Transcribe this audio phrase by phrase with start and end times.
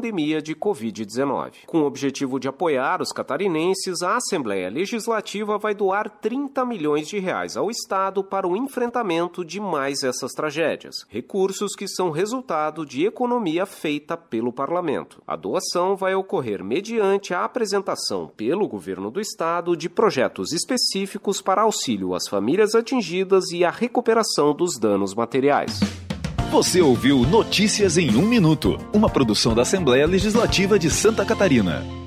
[0.00, 1.66] pandemia de Covid-19.
[1.66, 7.18] Com o objetivo de apoiar os catarinenses, a Assembleia Legislativa vai doar 30 milhões de
[7.18, 13.04] reais ao Estado para o enfrentamento de mais essas tragédias, recursos que são resultado de
[13.04, 15.22] economia feita pelo Parlamento.
[15.26, 21.60] A doação vai ocorrer mediante a apresentação pelo governo do Estado de projetos específicos para
[21.60, 25.78] auxílio às famílias atingidas e a recuperação dos danos materiais.
[26.50, 31.99] Você ouviu Notícias em um Minuto, uma produção da Assembleia Legislativa de Santa Catarina.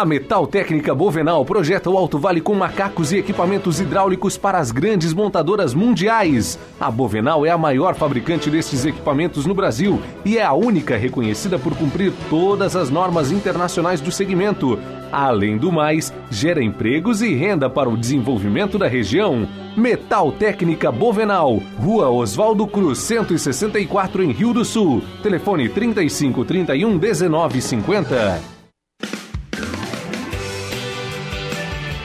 [0.00, 4.70] A Metal Técnica Bovenal projeta o Alto Vale com macacos e equipamentos hidráulicos para as
[4.70, 6.58] grandes montadoras mundiais.
[6.80, 11.58] A Bovenal é a maior fabricante destes equipamentos no Brasil e é a única reconhecida
[11.58, 14.78] por cumprir todas as normas internacionais do segmento.
[15.12, 19.46] Além do mais, gera empregos e renda para o desenvolvimento da região.
[19.76, 25.02] Metal Técnica Bovenal, Rua Oswaldo Cruz, 164 em Rio do Sul.
[25.22, 26.98] Telefone 35 31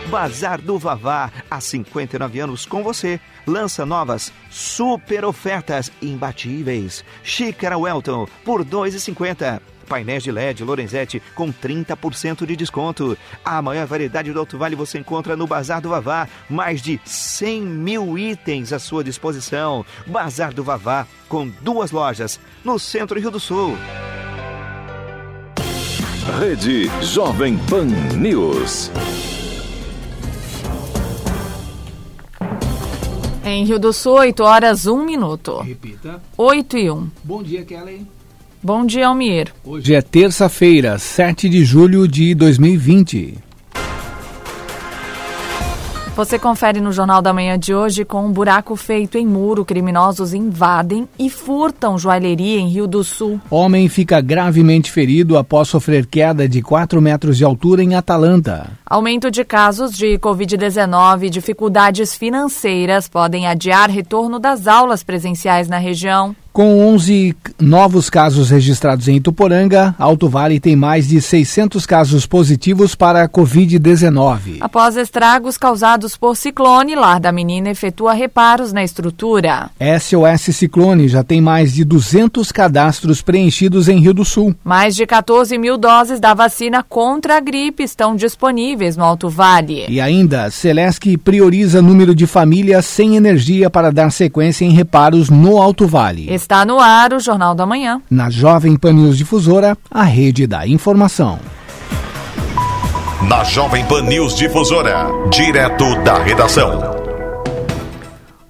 [0.10, 3.20] Bazar do Vavá, há 59 anos com você.
[3.46, 7.04] Lança novas super ofertas imbatíveis.
[7.24, 9.62] Xícara Welton por R$ 2,50.
[9.88, 13.18] Painéis de LED Lorenzetti com 30% de desconto.
[13.44, 16.28] A maior variedade do Alto Vale você encontra no Bazar do Vavá.
[16.50, 19.86] Mais de 100 mil itens à sua disposição.
[20.08, 23.78] Bazar do Vavá, com duas lojas no centro Rio do Sul.
[26.40, 27.86] Rede Jovem Pan
[28.18, 28.92] News.
[33.48, 35.60] Em Rio do Sul, 8 horas 1 minuto.
[35.62, 36.20] Repita.
[36.36, 37.08] 8 e 1.
[37.24, 38.08] Bom dia, Kelly.
[38.62, 39.54] Bom dia, Almir.
[39.64, 43.38] Hoje é terça-feira, 7 de julho de 2020.
[46.16, 50.34] Você confere no Jornal da Manhã de hoje com um buraco feito em muro, criminosos
[50.34, 53.38] invadem e furtam joalheria em Rio do Sul.
[53.50, 58.70] Homem fica gravemente ferido após sofrer queda de 4 metros de altura em Atalanta.
[58.86, 65.80] Aumento de casos de Covid-19 e dificuldades financeiras podem adiar retorno das aulas presenciais na
[65.80, 66.34] região.
[66.56, 72.96] Com 11 novos casos registrados em Ituporanga, Alto Vale tem mais de 600 casos positivos
[72.96, 74.60] para a Covid-19.
[74.62, 79.70] Após estragos causados por ciclone, Lar da Menina efetua reparos na estrutura.
[80.00, 84.56] SOS Ciclone já tem mais de 200 cadastros preenchidos em Rio do Sul.
[84.64, 89.88] Mais de 14 mil doses da vacina contra a gripe estão disponíveis no Alto Vale.
[89.90, 95.62] E ainda, Celesc prioriza número de famílias sem energia para dar sequência em reparos no
[95.62, 96.45] Alto Vale.
[96.46, 98.00] Está no ar o Jornal da Manhã.
[98.08, 101.40] Na Jovem Pan News Difusora, a rede da informação.
[103.28, 106.80] Na Jovem Pan News Difusora, direto da redação.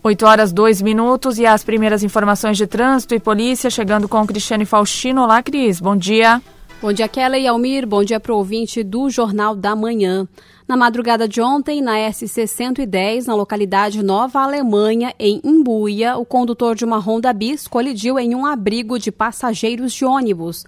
[0.04, 4.66] 8 horas 2 minutos e as primeiras informações de trânsito e polícia chegando com Cristiane
[4.66, 5.24] Faustino.
[5.24, 5.80] Olá, Cris.
[5.80, 6.42] Bom dia.
[6.82, 7.88] Bom dia, Kelly e Almir.
[7.88, 10.28] Bom dia para o ouvinte do Jornal da Manhã.
[10.68, 16.74] Na madrugada de ontem, na SC 110, na localidade Nova Alemanha, em Imbuia, o condutor
[16.74, 20.66] de uma Honda Bis colidiu em um abrigo de passageiros de ônibus.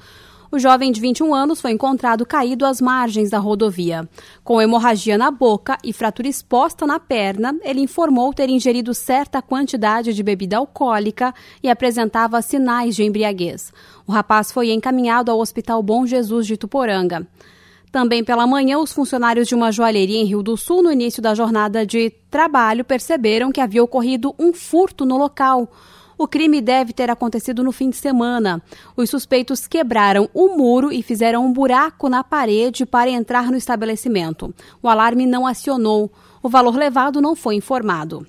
[0.52, 4.08] O jovem de 21 anos foi encontrado caído às margens da rodovia.
[4.44, 10.14] Com hemorragia na boca e fratura exposta na perna, ele informou ter ingerido certa quantidade
[10.14, 11.34] de bebida alcoólica
[11.64, 13.74] e apresentava sinais de embriaguez.
[14.06, 17.28] O rapaz foi encaminhado ao Hospital Bom Jesus de Tuporanga.
[17.98, 21.34] Também pela manhã, os funcionários de uma joalheria em Rio do Sul, no início da
[21.34, 25.68] jornada de trabalho, perceberam que havia ocorrido um furto no local.
[26.16, 28.62] O crime deve ter acontecido no fim de semana.
[28.96, 34.54] Os suspeitos quebraram o muro e fizeram um buraco na parede para entrar no estabelecimento.
[34.80, 36.12] O alarme não acionou.
[36.44, 38.28] O valor levado não foi informado.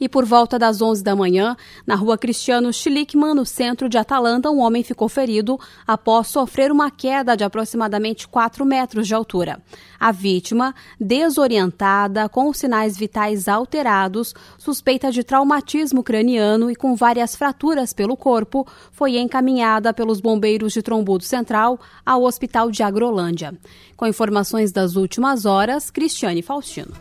[0.00, 4.50] E por volta das 11 da manhã, na rua Cristiano Schlickman, no centro de Atalanta,
[4.50, 9.60] um homem ficou ferido após sofrer uma queda de aproximadamente 4 metros de altura.
[9.98, 17.92] A vítima, desorientada, com sinais vitais alterados, suspeita de traumatismo craniano e com várias fraturas
[17.92, 23.58] pelo corpo, foi encaminhada pelos bombeiros de Trombudo Central ao Hospital de Agrolândia.
[23.96, 26.92] Com informações das últimas horas, Cristiane Faustino.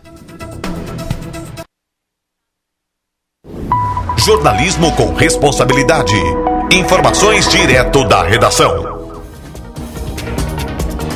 [4.27, 6.13] Jornalismo com responsabilidade.
[6.69, 9.07] Informações direto da redação.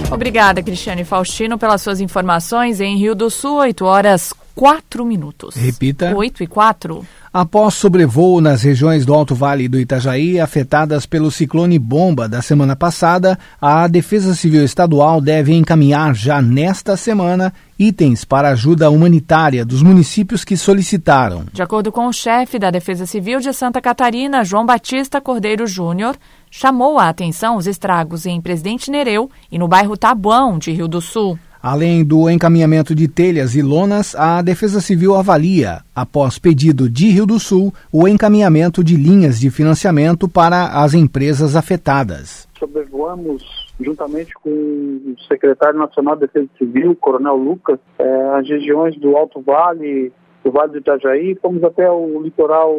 [0.10, 5.56] Obrigada, Cristiane Faustino, pelas suas informações em Rio do Sul, 8 horas 4 minutos.
[5.56, 6.16] Repita.
[6.16, 7.06] 8 e 4.
[7.34, 12.76] Após sobrevoo nas regiões do Alto Vale do Itajaí afetadas pelo ciclone bomba da semana
[12.76, 19.82] passada, a Defesa Civil Estadual deve encaminhar já nesta semana itens para ajuda humanitária dos
[19.82, 21.46] municípios que solicitaram.
[21.54, 26.18] De acordo com o chefe da Defesa Civil de Santa Catarina, João Batista Cordeiro Júnior,
[26.50, 31.00] chamou a atenção os estragos em Presidente Nereu e no bairro Tabuão, de Rio do
[31.00, 31.40] Sul.
[31.64, 37.28] Além do encaminhamento de telhas e lonas, a Defesa Civil avalia, após pedido de Rio
[37.28, 42.48] do Sul, o encaminhamento de linhas de financiamento para as empresas afetadas.
[42.58, 43.44] Sobrevoamos,
[43.80, 49.40] juntamente com o secretário nacional de Defesa Civil, Coronel Lucas, eh, as regiões do Alto
[49.42, 50.12] Vale,
[50.44, 52.76] do Vale do Itajaí, fomos até o litoral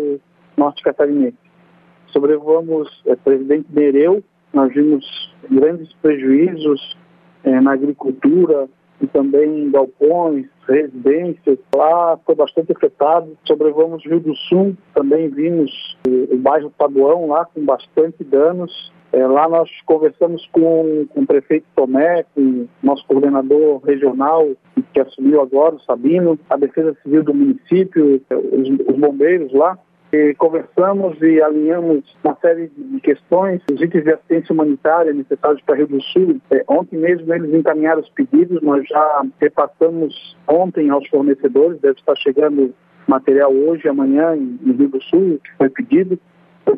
[0.57, 1.39] norte catarinense.
[2.09, 5.05] Sobrevoamos eh, Presidente Nereu, nós vimos
[5.49, 7.01] grandes prejuízos
[7.45, 8.69] é, na agricultura
[9.01, 11.59] e também galpões, residências.
[11.75, 13.37] Lá foi bastante afetado.
[13.45, 15.71] Sobrevamos Rio do Sul, também vimos
[16.07, 18.93] o, o bairro Tabuão lá com bastante danos.
[19.13, 24.49] É, lá nós conversamos com, com o prefeito Tomé, com nosso coordenador regional,
[24.95, 29.77] que assumiu agora, o Sabino, a Defesa Civil do município, os, os bombeiros lá.
[30.13, 35.77] E conversamos e alinhamos uma série de questões, os itens de assistência humanitária necessários para
[35.77, 36.39] Rio do Sul.
[36.51, 42.15] É, ontem mesmo eles encaminharam os pedidos, nós já repassamos ontem aos fornecedores, deve estar
[42.17, 42.75] chegando
[43.07, 46.19] material hoje, amanhã em, Rio do Sul, que foi pedido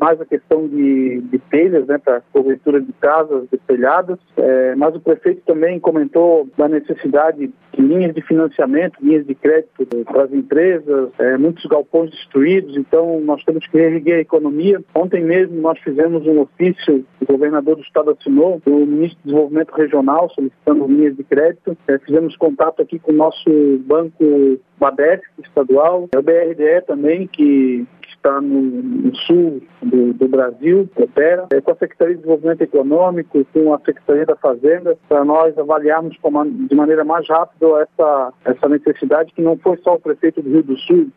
[0.01, 4.19] mais a questão de, de telhas, né, para cobertura de casas telhadas.
[4.37, 9.87] É, mas o prefeito também comentou da necessidade de linhas de financiamento, linhas de crédito
[10.05, 14.83] para as empresas, é, muitos galpões destruídos, então nós temos que reerguer a economia.
[14.95, 19.73] Ontem mesmo nós fizemos um ofício, o governador do estado assinou, o ministro do Desenvolvimento
[19.73, 21.77] Regional solicitando linhas de crédito.
[21.89, 23.51] É, fizemos contato aqui com o nosso
[23.87, 27.87] banco Badesc estadual, o BRDE também, que
[28.25, 33.75] está no, sul do, do, Brasil, opera, é, com a Secretaria de Desenvolvimento Econômico, com
[33.75, 39.33] a Secretaria da Fazenda, para nós avaliarmos como, de maneira mais rápida essa, essa necessidade,
[39.35, 41.09] que não foi só o prefeito do Rio do Sul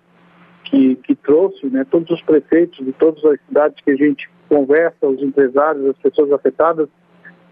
[0.65, 5.07] que, que trouxe, né, todos os prefeitos de todas as cidades que a gente conversa,
[5.07, 6.89] os empresários, as pessoas afetadas,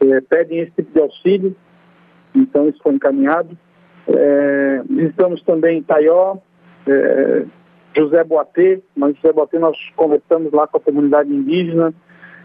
[0.02, 1.56] é, pedem esse tipo de auxílio,
[2.36, 3.58] então isso foi encaminhado.
[4.08, 6.38] É, visitamos também Taió,
[6.86, 7.46] é,
[7.96, 11.94] José Boatê, mas José Boatê nós conversamos lá com a comunidade indígena,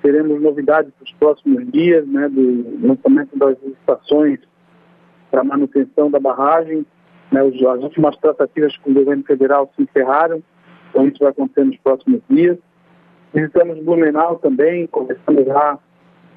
[0.02, 4.38] teremos novidades nos próximos dias, né, do lançamento das estações
[5.31, 6.87] para manutenção da barragem,
[7.31, 10.43] né, as últimas tratativas com o governo federal se encerraram,
[10.88, 12.58] então isso vai acontecer nos próximos dias.
[13.32, 15.79] Visitamos Blumenau também, conversamos lá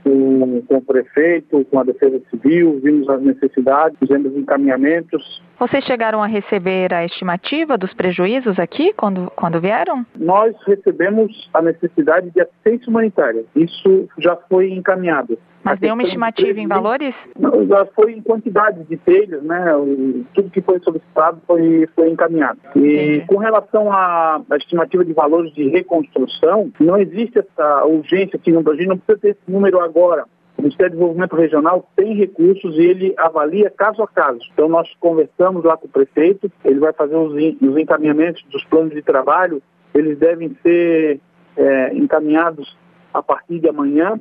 [0.03, 5.41] com, com o prefeito, com a Defesa Civil, vimos as necessidades, fizemos encaminhamentos.
[5.59, 10.05] Vocês chegaram a receber a estimativa dos prejuízos aqui quando, quando vieram?
[10.17, 13.45] Nós recebemos a necessidade de assistência humanitária.
[13.55, 15.37] Isso já foi encaminhado.
[15.63, 17.15] Mas deu uma estimativa em valores?
[17.39, 19.73] Não, já foi em quantidade de telhas, né?
[19.75, 22.59] O, tudo que foi solicitado foi, foi encaminhado.
[22.75, 23.25] E Sim.
[23.27, 28.61] com relação à, à, estimativa de valores de reconstrução, não existe essa urgência aqui no
[28.61, 30.25] Brasil, não precisa ter esse número agora.
[30.63, 34.39] Ministério do Desenvolvimento Regional tem recursos e ele avalia caso a caso.
[34.53, 38.93] Então, nós conversamos lá com o prefeito, ele vai fazer os, os encaminhamentos dos planos
[38.93, 39.61] de trabalho,
[39.93, 41.19] eles devem ser
[41.57, 42.77] é, encaminhados
[43.13, 44.19] a partir de amanhã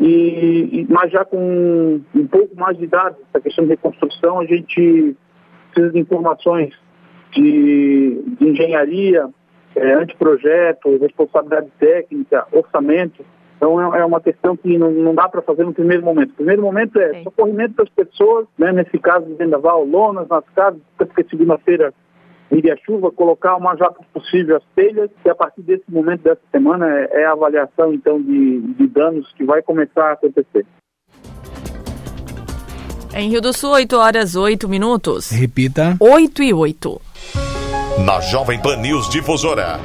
[0.00, 5.16] e, mas já com um pouco mais de dados, essa questão de reconstrução, a gente
[5.72, 6.72] precisa de informações
[7.32, 9.28] de, de engenharia,
[9.74, 13.24] é, anteprojeto, responsabilidade técnica, orçamento.
[13.58, 16.30] Então é, é uma questão que não, não dá para fazer no primeiro momento.
[16.30, 17.24] O primeiro momento é Sim.
[17.24, 21.92] socorrimento das pessoas, né, nesse caso de vendaval, lonas nas casas, porque segunda-feira
[22.50, 26.40] viria chuva, colocar o mais rápido possível as telhas e a partir desse momento dessa
[26.50, 30.64] semana é, é a avaliação então de, de danos que vai começar a acontecer.
[33.14, 35.30] Em Rio do Sul, 8 horas 8 minutos.
[35.30, 35.96] Repita.
[35.98, 37.00] 8 e 8.
[38.06, 39.80] Na Jovem Pan News Difusora.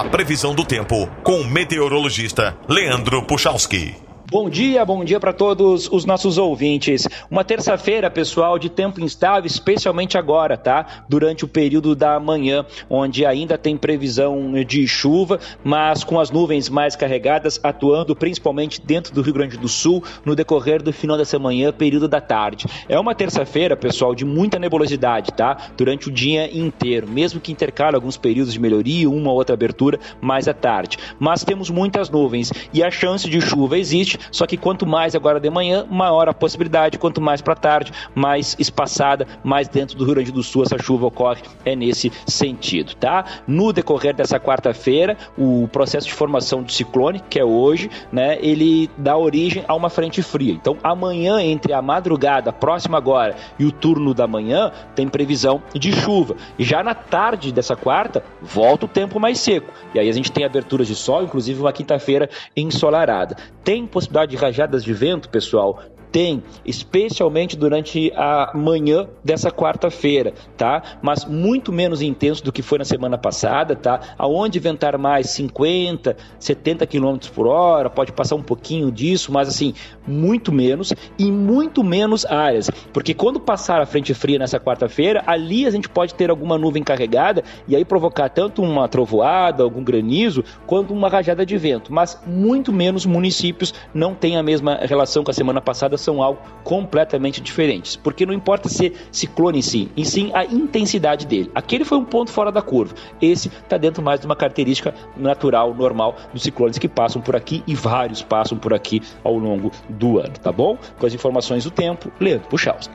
[0.00, 4.09] A previsão do tempo com o meteorologista Leandro Puchalski.
[4.30, 7.04] Bom dia, bom dia para todos os nossos ouvintes.
[7.28, 11.04] Uma terça-feira, pessoal, de tempo instável, especialmente agora, tá?
[11.08, 16.68] Durante o período da manhã, onde ainda tem previsão de chuva, mas com as nuvens
[16.68, 21.36] mais carregadas, atuando principalmente dentro do Rio Grande do Sul no decorrer do final dessa
[21.36, 22.66] manhã, período da tarde.
[22.88, 25.56] É uma terça-feira, pessoal, de muita nebulosidade, tá?
[25.76, 29.98] Durante o dia inteiro, mesmo que intercale alguns períodos de melhoria, uma ou outra abertura
[30.20, 30.98] mais à tarde.
[31.18, 35.40] Mas temos muitas nuvens e a chance de chuva existe Só que quanto mais agora
[35.40, 40.14] de manhã, maior a possibilidade, quanto mais para tarde, mais espaçada, mais dentro do Rio
[40.14, 43.24] Grande do Sul essa chuva ocorre, é nesse sentido, tá?
[43.46, 48.90] No decorrer dessa quarta-feira, o processo de formação do ciclone, que é hoje, né, ele
[48.96, 50.52] dá origem a uma frente fria.
[50.52, 55.92] Então, amanhã, entre a madrugada próxima agora e o turno da manhã, tem previsão de
[55.92, 56.36] chuva.
[56.58, 59.72] E já na tarde dessa quarta, volta o tempo mais seco.
[59.94, 63.36] E aí a gente tem aberturas de sol, inclusive uma quinta-feira ensolarada.
[63.64, 70.82] Tem possibilidade de rajadas de vento, pessoal, tem, especialmente durante a manhã dessa quarta-feira, tá?
[71.02, 74.00] Mas muito menos intenso do que foi na semana passada, tá?
[74.18, 79.74] Aonde ventar mais 50, 70 km por hora, pode passar um pouquinho disso, mas assim,
[80.06, 85.66] muito menos e muito menos áreas, porque quando passar a frente fria nessa quarta-feira, ali
[85.66, 90.44] a gente pode ter alguma nuvem carregada e aí provocar tanto uma trovoada, algum granizo,
[90.66, 95.30] quanto uma rajada de vento, mas muito menos municípios não têm a mesma relação com
[95.30, 97.96] a semana passada são algo completamente diferentes.
[97.96, 101.50] Porque não importa ser ciclone em si, e sim a intensidade dele.
[101.54, 102.94] Aquele foi um ponto fora da curva.
[103.20, 107.62] Esse está dentro mais de uma característica natural, normal dos ciclones que passam por aqui
[107.66, 110.76] e vários passam por aqui ao longo do ano, tá bom?
[110.98, 112.94] Com as informações do tempo, Leandro Puchalski.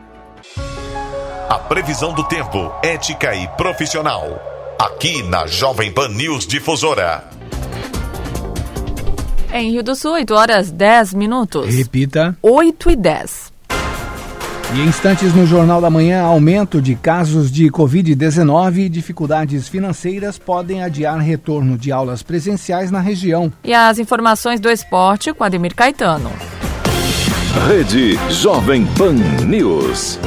[1.49, 4.41] A previsão do tempo, ética e profissional.
[4.79, 7.23] Aqui na Jovem Pan News Difusora.
[9.53, 11.73] Em Rio do Sul, 8 horas 10 minutos.
[11.73, 12.37] Repita.
[12.41, 13.55] 8 e 10.
[14.73, 20.37] E em instantes no Jornal da Manhã, aumento de casos de Covid-19 e dificuldades financeiras
[20.37, 23.53] podem adiar retorno de aulas presenciais na região.
[23.63, 26.31] E as informações do esporte com Ademir Caetano.
[27.67, 29.13] Rede Jovem Pan
[29.45, 30.19] News.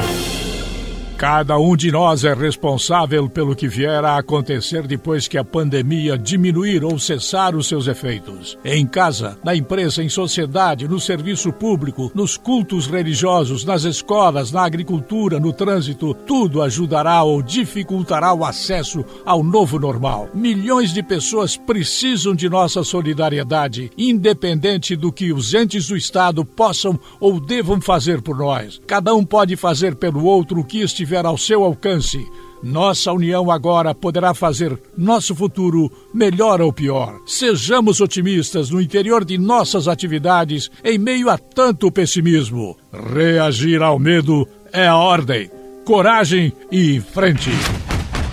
[1.19, 6.17] Cada um de nós é responsável pelo que vier a acontecer depois que a pandemia
[6.17, 8.57] diminuir ou cessar os seus efeitos.
[8.63, 14.63] Em casa, na empresa, em sociedade, no serviço público, nos cultos religiosos, nas escolas, na
[14.63, 20.29] agricultura, no trânsito, tudo ajudará ou dificultará o acesso ao novo normal.
[20.33, 26.97] Milhões de pessoas precisam de nossa solidariedade, independente do que os entes do Estado possam
[27.19, 28.79] ou devam fazer por nós.
[28.87, 32.23] Cada um pode fazer pelo outro o que estiver estiver ao seu alcance,
[32.61, 37.19] nossa união agora poderá fazer nosso futuro melhor ou pior.
[37.25, 42.77] Sejamos otimistas no interior de nossas atividades em meio a tanto pessimismo.
[42.93, 45.49] Reagir ao medo é a ordem.
[45.83, 47.49] Coragem e frente.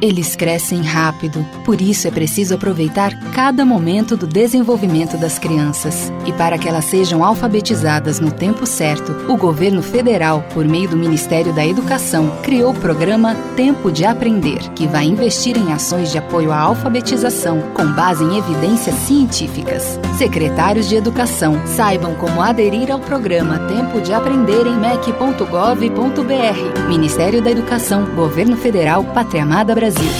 [0.00, 6.12] Eles crescem rápido, por isso é preciso aproveitar cada momento do desenvolvimento das crianças.
[6.26, 10.96] E para que elas sejam alfabetizadas no tempo certo, o governo federal, por meio do
[10.96, 16.18] Ministério da Educação, criou o programa Tempo de Aprender, que vai investir em ações de
[16.18, 19.98] apoio à alfabetização com base em evidências científicas.
[20.18, 26.88] Secretários de Educação, saibam como aderir ao programa Tempo de Aprender em mec.gov.br.
[26.88, 30.10] Ministério da Educação, Governo Federal, Pátria Amada Brasil.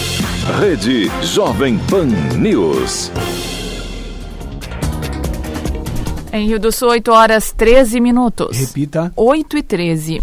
[0.59, 2.05] Rede Jovem Pan
[2.37, 3.11] News.
[6.31, 8.55] Em Rio do Sul, 8 horas 13 minutos.
[8.55, 9.11] Repita.
[9.15, 10.21] 8 e 13.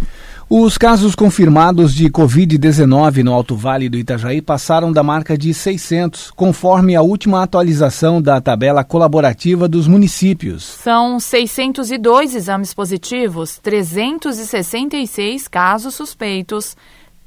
[0.48, 6.30] Os casos confirmados de Covid-19 no Alto Vale do Itajaí passaram da marca de 600,
[6.30, 10.62] conforme a última atualização da tabela colaborativa dos municípios.
[10.62, 16.76] São 602 exames positivos, 366 casos suspeitos,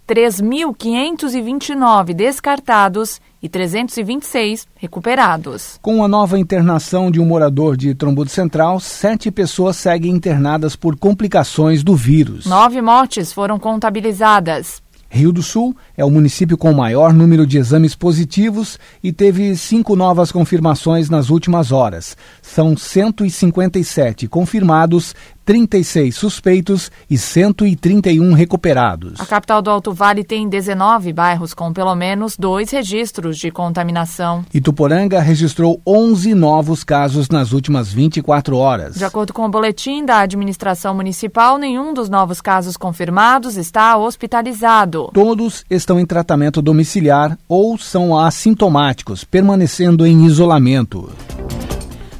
[0.07, 5.77] 3.529 descartados e 326 recuperados.
[5.81, 10.97] Com a nova internação de um morador de Trombudo Central, sete pessoas seguem internadas por
[10.97, 12.45] complicações do vírus.
[12.45, 14.81] Nove mortes foram contabilizadas.
[15.09, 19.95] Rio do Sul é o município com maior número de exames positivos e teve cinco
[19.95, 22.17] novas confirmações nas últimas horas.
[22.41, 25.15] São 157 confirmados
[25.47, 29.17] 36 suspeitos e 131 recuperados.
[29.17, 34.43] A capital do Alto Vale tem 19 bairros com pelo menos dois registros de contaminação.
[34.53, 38.95] Ituporanga registrou 11 novos casos nas últimas 24 horas.
[38.95, 45.09] De acordo com o boletim da administração municipal, nenhum dos novos casos confirmados está hospitalizado.
[45.13, 51.09] Todos estão em tratamento domiciliar ou são assintomáticos, permanecendo em isolamento.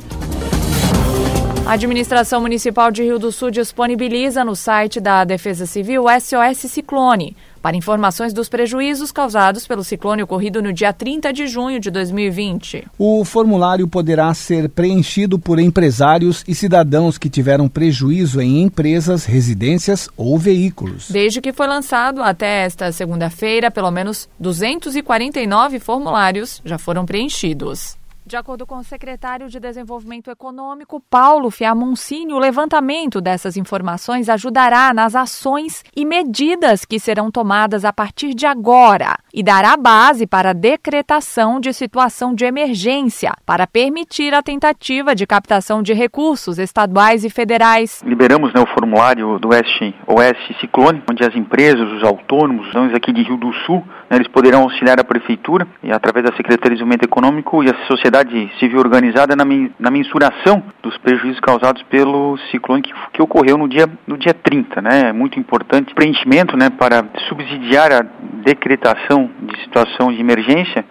[1.69, 7.37] A administração municipal de Rio do Sul disponibiliza no site da Defesa Civil SOS Ciclone
[7.61, 12.87] para informações dos prejuízos causados pelo ciclone ocorrido no dia 30 de junho de 2020.
[12.99, 20.09] O formulário poderá ser preenchido por empresários e cidadãos que tiveram prejuízo em empresas, residências
[20.17, 21.11] ou veículos.
[21.11, 27.99] Desde que foi lançado até esta segunda-feira, pelo menos 249 formulários já foram preenchidos.
[28.29, 34.93] De acordo com o secretário de Desenvolvimento Econômico, Paulo Fiamoncini, o levantamento dessas informações ajudará
[34.93, 40.51] nas ações e medidas que serão tomadas a partir de agora e dará base para
[40.51, 47.25] a decretação de situação de emergência para permitir a tentativa de captação de recursos estaduais
[47.25, 48.03] e federais.
[48.05, 53.23] Liberamos né, o formulário do OS Ciclone, onde as empresas, os autônomos, os aqui de
[53.23, 57.05] Rio do Sul, né, eles poderão auxiliar a prefeitura e através da Secretaria de Desenvolvimento
[57.05, 59.45] Econômico e a sociedade sociedade civil organizada na,
[59.79, 64.83] na mensuração dos prejuízos causados pelo ciclone que, que ocorreu no dia, no dia 30.
[64.83, 65.09] Né?
[65.09, 68.05] É muito importante preenchimento né, para subsidiar a
[68.45, 70.85] decretação de situação de emergência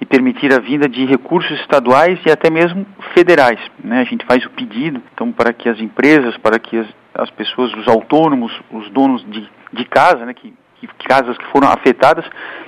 [0.00, 2.84] e permitir a vinda de recursos estaduais e até mesmo
[3.14, 3.60] federais.
[3.82, 4.00] Né?
[4.00, 7.72] A gente faz o pedido então para que as empresas, para que as, as pessoas,
[7.74, 12.24] os autônomos, os donos de, de casa, né, que, que casas que foram afetadas,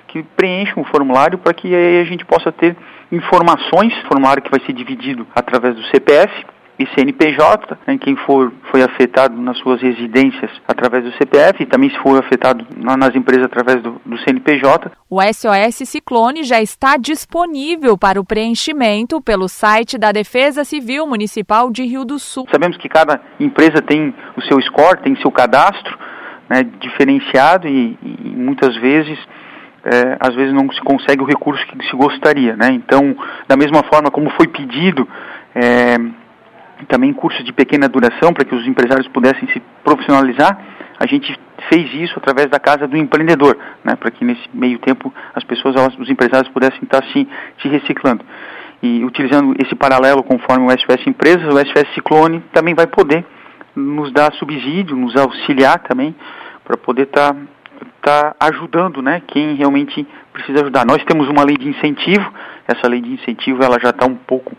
[0.07, 2.77] que preencham o formulário para que a gente possa ter
[3.11, 6.33] informações, formulário que vai ser dividido através do CPF
[6.79, 11.89] e CNPJ, né, quem for foi afetado nas suas residências através do CPF e também
[11.89, 14.91] se for afetado nas empresas através do, do CNPJ.
[15.09, 21.71] O SOS Ciclone já está disponível para o preenchimento pelo site da Defesa Civil Municipal
[21.71, 22.47] de Rio do Sul.
[22.51, 25.97] Sabemos que cada empresa tem o seu score, tem seu cadastro
[26.49, 29.19] né, diferenciado e, e muitas vezes
[29.87, 32.57] é, às vezes não se consegue o recurso que se gostaria.
[32.57, 32.73] Né?
[32.73, 35.09] Então, da mesma forma como foi pedido,
[35.55, 35.97] é,
[36.89, 40.59] também cursos de pequena duração para que os empresários pudessem se profissionalizar,
[40.99, 43.95] a gente fez isso através da Casa do Empreendedor, né?
[43.95, 47.29] para que nesse meio tempo as pessoas, os empresários pudessem estar se,
[47.63, 48.25] se reciclando.
[48.83, 53.25] E utilizando esse paralelo conforme o SOS Empresas, o SOS Ciclone também vai poder
[53.75, 56.15] nos dar subsídio, nos auxiliar também,
[56.65, 57.41] para poder estar tá
[57.97, 60.87] está ajudando né, quem realmente precisa ajudar.
[60.87, 62.33] Nós temos uma lei de incentivo,
[62.67, 64.57] essa lei de incentivo ela já está um pouco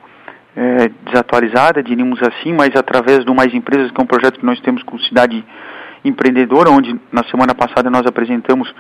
[0.56, 4.60] é, desatualizada, diríamos assim, mas através do Mais Empresas, que é um projeto que nós
[4.60, 5.46] temos com Cidade
[6.04, 8.74] Empreendedora, onde na semana passada nós apresentamos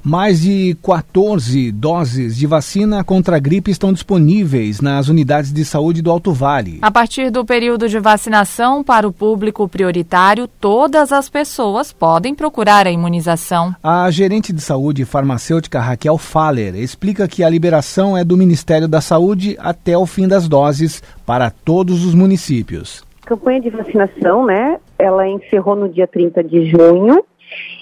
[0.04, 6.02] Mais de 14 doses de vacina contra a gripe estão disponíveis nas unidades de saúde
[6.02, 6.80] do Alto Vale.
[6.82, 12.88] A partir do período de vacinação para o público prioritário, todas as pessoas podem procurar
[12.88, 13.76] a imunização.
[13.84, 19.02] A gerente de saúde farmacêutica Raquel Faller explica que a liberação é do Ministério da
[19.02, 23.04] Saúde até o fim das doses para todos os municípios.
[23.24, 27.24] A campanha de vacinação, né, ela encerrou no dia 30 de junho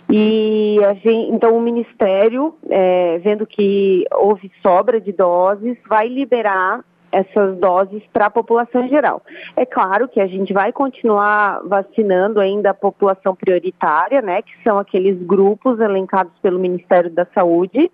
[0.09, 7.57] e gente, então o Ministério, é, vendo que houve sobra de doses, vai liberar essas
[7.57, 9.21] doses para a população em geral.
[9.55, 14.77] É claro que a gente vai continuar vacinando ainda a população prioritária, né, que são
[14.77, 17.91] aqueles grupos elencados pelo Ministério da Saúde,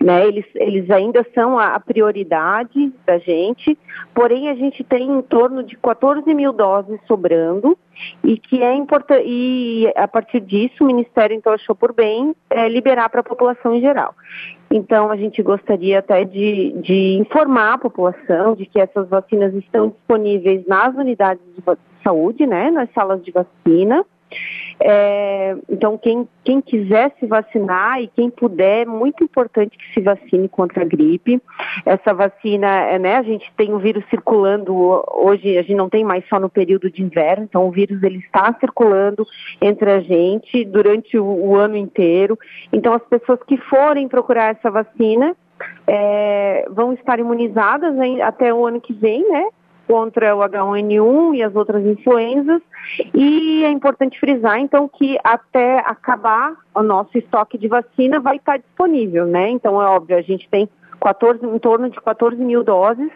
[0.00, 3.78] né, eles, eles ainda são a, a prioridade da gente,
[4.14, 7.78] porém a gente tem em torno de 14 mil doses sobrando
[8.22, 12.68] e que é importante, e a partir disso o Ministério então achou por bem é,
[12.68, 14.14] liberar para a população em geral.
[14.72, 19.88] Então, a gente gostaria até de, de, informar a população de que essas vacinas estão
[19.88, 21.62] disponíveis nas unidades de
[22.04, 24.04] saúde, né, nas salas de vacina.
[24.82, 30.00] É, então, quem, quem quiser se vacinar e quem puder, é muito importante que se
[30.00, 31.40] vacine contra a gripe.
[31.84, 34.74] Essa vacina, é, né, a gente tem o vírus circulando
[35.12, 38.18] hoje, a gente não tem mais só no período de inverno, então o vírus ele
[38.18, 39.26] está circulando
[39.60, 42.38] entre a gente durante o, o ano inteiro.
[42.72, 45.36] Então, as pessoas que forem procurar essa vacina,
[45.86, 49.44] é, vão estar imunizadas até o ano que vem, né?
[49.90, 52.62] Contra o H1N1 e as outras influenzas.
[53.12, 58.58] E é importante frisar, então, que até acabar o nosso estoque de vacina vai estar
[58.58, 59.50] disponível, né?
[59.50, 60.68] Então, é óbvio, a gente tem
[61.00, 63.10] 14, em torno de 14 mil doses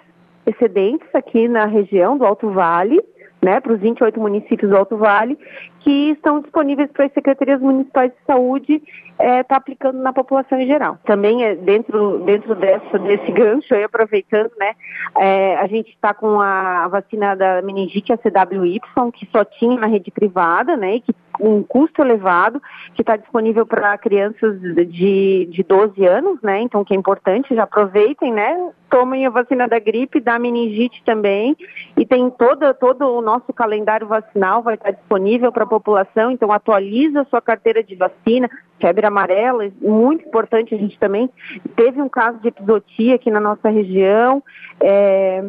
[0.44, 3.00] excedentes aqui na região do Alto Vale
[3.44, 5.38] né, para os 28 municípios do Alto Vale,
[5.80, 10.58] que estão disponíveis para as secretarias municipais de saúde estar é, tá aplicando na população
[10.58, 10.98] em geral.
[11.04, 14.72] Também é dentro, dentro dessa, desse gancho, aí aproveitando, né,
[15.18, 18.80] é, a gente está com a vacina da meningite, a CWY,
[19.12, 22.62] que só tinha na rede privada, né, e que um custo elevado,
[22.94, 26.60] que está disponível para crianças de, de 12 anos, né?
[26.60, 28.70] Então, que é importante, já aproveitem, né?
[28.88, 31.56] Tomem a vacina da gripe, da meningite também,
[31.96, 36.52] e tem todo, todo o nosso calendário vacinal vai estar disponível para a população, então
[36.52, 38.48] atualiza a sua carteira de vacina,
[38.80, 41.30] febre amarela, muito importante, a gente também.
[41.76, 44.42] Teve um caso de episotia aqui na nossa região,
[44.80, 45.44] é,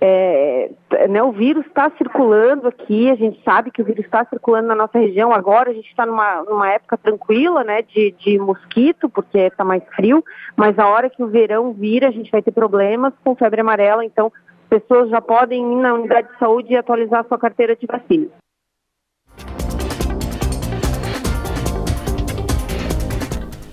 [0.00, 0.70] é,
[1.08, 4.74] né, o vírus está circulando aqui, a gente sabe que o vírus está circulando na
[4.74, 5.32] nossa região.
[5.32, 9.82] Agora, a gente está numa, numa época tranquila, né, de, de mosquito, porque está mais
[9.94, 10.24] frio,
[10.56, 14.04] mas a hora que o verão vir, a gente vai ter problemas com febre amarela,
[14.04, 14.32] então
[14.68, 18.41] pessoas já podem ir na unidade de saúde e atualizar sua carteira de vacina.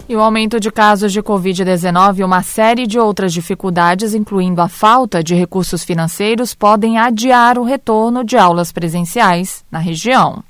[0.09, 4.67] E o aumento de casos de Covid-19 e uma série de outras dificuldades, incluindo a
[4.67, 10.43] falta de recursos financeiros, podem adiar o retorno de aulas presenciais na região.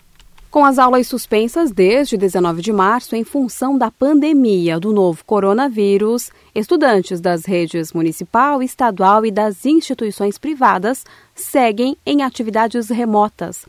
[0.49, 6.31] Com as aulas suspensas desde 19 de março em função da pandemia do novo coronavírus,
[6.55, 13.65] estudantes das redes municipal, estadual e das instituições privadas seguem em atividades remotas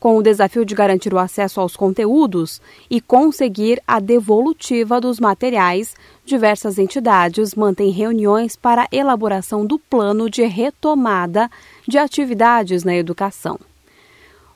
[0.00, 5.94] com o desafio de garantir o acesso aos conteúdos e conseguir a devolutiva dos materiais,
[6.24, 11.50] diversas entidades mantêm reuniões para elaboração do plano de retomada
[11.86, 13.58] de atividades na educação.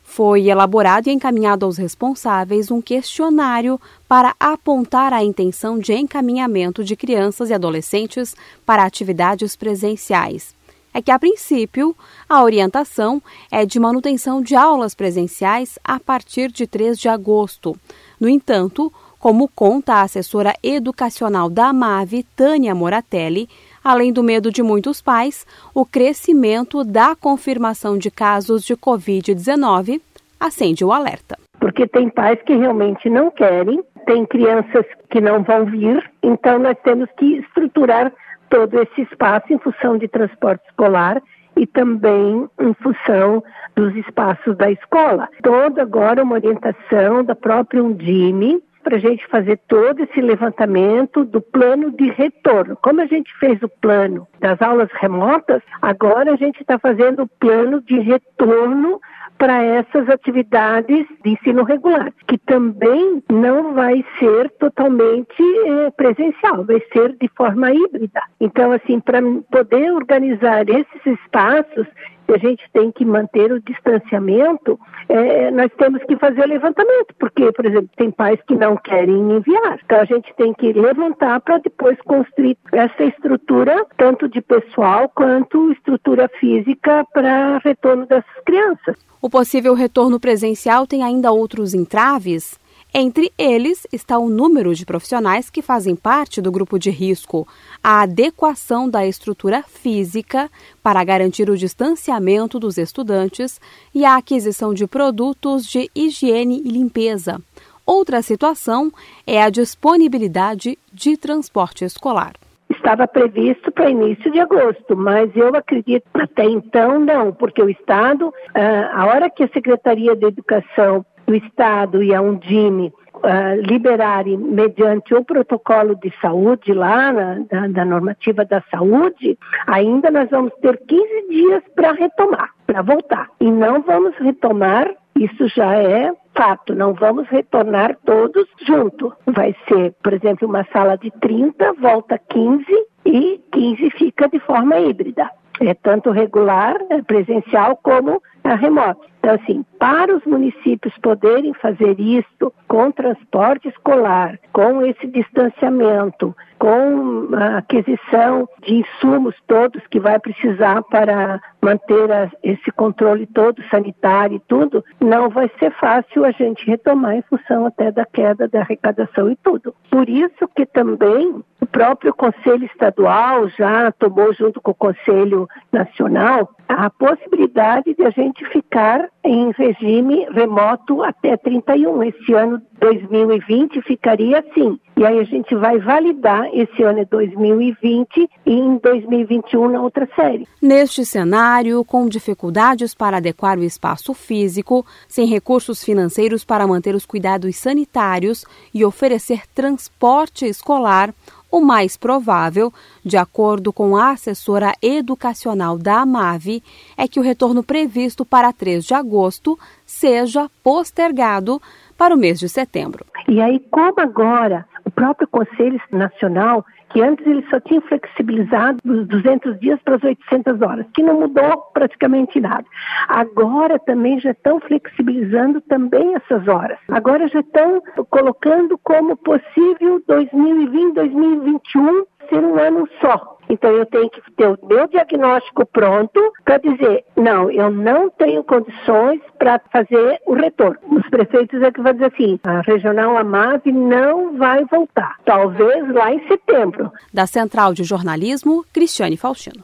[0.04, 6.94] Foi elaborado e encaminhado aos responsáveis um questionário para apontar a intenção de encaminhamento de
[6.94, 10.54] crianças e adolescentes para atividades presenciais
[10.92, 11.96] é que, a princípio,
[12.28, 17.76] a orientação é de manutenção de aulas presenciais a partir de 3 de agosto.
[18.20, 23.48] No entanto, como conta a assessora educacional da AMAV, Tânia Moratelli,
[23.82, 30.00] além do medo de muitos pais, o crescimento da confirmação de casos de Covid-19
[30.38, 35.64] acende o alerta porque tem pais que realmente não querem tem crianças que não vão
[35.66, 38.12] vir, então nós temos que estruturar
[38.52, 41.22] todo esse espaço em função de transporte escolar
[41.56, 43.42] e também em função
[43.74, 45.26] dos espaços da escola.
[45.42, 51.40] Toda agora uma orientação da própria Undime para a gente fazer todo esse levantamento do
[51.40, 52.76] plano de retorno.
[52.82, 57.28] Como a gente fez o plano das aulas remotas, agora a gente está fazendo o
[57.28, 59.00] plano de retorno
[59.38, 66.80] para essas atividades de ensino regular, que também não vai ser totalmente eh, presencial, vai
[66.92, 68.22] ser de forma híbrida.
[68.40, 71.86] Então, assim, para poder organizar esses espaços,
[72.28, 77.50] a gente tem que manter o distanciamento, é, nós temos que fazer o levantamento, porque,
[77.52, 79.78] por exemplo, tem pais que não querem enviar.
[79.84, 85.72] Então a gente tem que levantar para depois construir essa estrutura, tanto de pessoal quanto
[85.72, 88.96] estrutura física para retorno dessas crianças.
[89.20, 92.60] O possível retorno presencial tem ainda outros entraves.
[92.94, 97.48] Entre eles está o número de profissionais que fazem parte do grupo de risco,
[97.82, 100.50] a adequação da estrutura física
[100.82, 103.58] para garantir o distanciamento dos estudantes
[103.94, 107.40] e a aquisição de produtos de higiene e limpeza.
[107.86, 108.92] Outra situação
[109.26, 112.34] é a disponibilidade de transporte escolar
[112.82, 118.34] estava previsto para início de agosto, mas eu acredito até então não, porque o Estado,
[118.54, 124.36] ah, a hora que a Secretaria de Educação do Estado e a Undime Uh, liberarem
[124.36, 130.52] mediante o protocolo de saúde lá na, da, da, normativa da saúde, ainda nós vamos
[130.60, 133.28] ter 15 dias para retomar, para voltar.
[133.38, 139.12] E não vamos retomar, isso já é fato, não vamos retornar todos juntos.
[139.26, 142.64] Vai ser, por exemplo, uma sala de 30, volta 15
[143.06, 145.30] e 15 fica de forma híbrida.
[145.64, 149.06] É tanto regular, é presencial, como a remoto.
[149.20, 157.34] Então, assim, para os municípios poderem fazer isso com transporte escolar, com esse distanciamento, com
[157.34, 164.36] a aquisição de insumos todos que vai precisar para manter a, esse controle todo sanitário
[164.36, 168.60] e tudo, não vai ser fácil a gente retomar em função até da queda da
[168.60, 169.74] arrecadação e tudo.
[169.90, 176.48] Por isso que também o próprio Conselho Estadual já tomou junto com o Conselho Nacional
[176.68, 182.02] a possibilidade de a gente ficar em regime remoto até 31.
[182.04, 184.76] Esse ano 2020 ficaria assim.
[184.96, 190.08] E aí a gente vai validar esse ano é 2020 e em 2021 na outra
[190.16, 190.46] série.
[190.60, 197.06] Neste cenário, com dificuldades para adequar o espaço físico, sem recursos financeiros para manter os
[197.06, 201.14] cuidados sanitários e oferecer transporte escolar,
[201.52, 202.72] o mais provável,
[203.04, 206.62] de acordo com a assessora educacional da AMAV,
[206.96, 211.60] é que o retorno previsto para 3 de agosto seja postergado
[211.96, 213.04] para o mês de setembro.
[213.28, 219.06] E aí, como agora o próprio Conselho Nacional, que antes ele só tinha flexibilizado dos
[219.08, 222.64] 200 dias para as 800 horas, que não mudou praticamente nada.
[223.08, 226.78] Agora também já estão flexibilizando também essas horas.
[226.88, 233.38] Agora já estão colocando como possível 2020, 2021 ser um ano só.
[233.52, 238.42] Então eu tenho que ter o meu diagnóstico pronto para dizer, não, eu não tenho
[238.42, 240.78] condições para fazer o retorno.
[240.90, 246.14] Os prefeitos é que vão dizer assim, a regional Amave não vai voltar, talvez lá
[246.14, 246.90] em setembro.
[247.12, 249.60] Da Central de Jornalismo, Cristiane Faustino.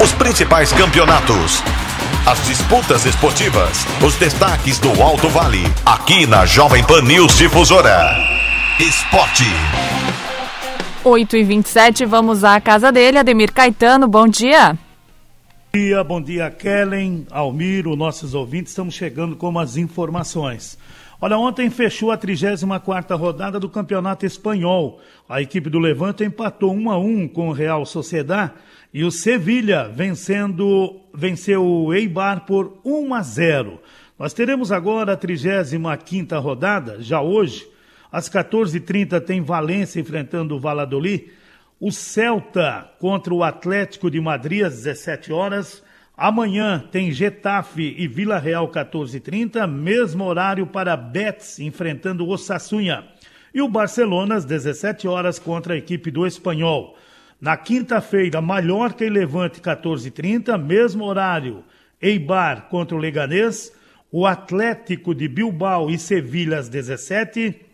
[0.00, 1.64] Os principais campeonatos,
[2.30, 8.14] as disputas esportivas, os destaques do Alto Vale, aqui na Jovem Pan News Difusora.
[8.78, 9.46] Esporte.
[11.08, 14.72] 8 e 27 vamos à casa dele, Ademir Caetano, bom dia.
[14.72, 20.76] Bom dia, bom dia, Kellen, Almiro, nossos ouvintes, estamos chegando com as informações.
[21.20, 25.00] Olha, ontem fechou a 34ª rodada do Campeonato Espanhol.
[25.28, 28.50] A equipe do Levante empatou 1 a 1 com o Real Sociedad
[28.92, 33.80] e o Sevilha vencendo venceu o Eibar por 1 a 0.
[34.18, 37.75] Nós teremos agora a 35ª rodada, já hoje,
[38.10, 41.30] às 14h30 tem Valência enfrentando o Valladolid.
[41.78, 45.82] O Celta contra o Atlético de Madrid às 17 horas.
[46.16, 53.04] Amanhã tem Getafe e Vila Real 14h30, mesmo horário para Betis enfrentando o Osassunha.
[53.52, 56.96] E o Barcelona às 17 horas contra a equipe do Espanhol.
[57.38, 61.62] Na quinta-feira, Mallorca e Levante 14h30, mesmo horário,
[62.00, 63.70] Eibar contra o Leganês.
[64.10, 67.65] O Atlético de Bilbao e Sevilha às 17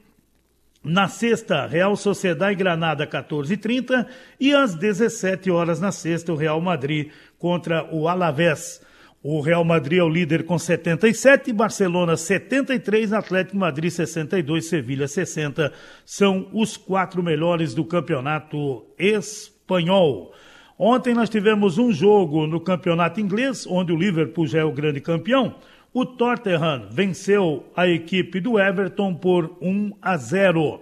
[0.85, 4.05] na sexta, Real Sociedade Granada 14h30
[4.41, 8.81] e às 17 horas na sexta, o Real Madrid contra o Alavés.
[9.23, 15.73] O Real Madrid é o líder com 77, Barcelona 73, Atlético Madrid 62, Sevilha 60.
[16.05, 20.35] São os quatro melhores do campeonato espanhol.
[20.77, 25.01] Ontem nós tivemos um jogo no campeonato inglês, onde o Liverpool já é o grande
[25.01, 25.55] campeão.
[25.95, 30.81] O Tottenham venceu a equipe do Everton por 1 a 0.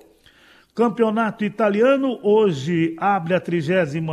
[0.72, 4.06] Campeonato italiano, hoje abre a 31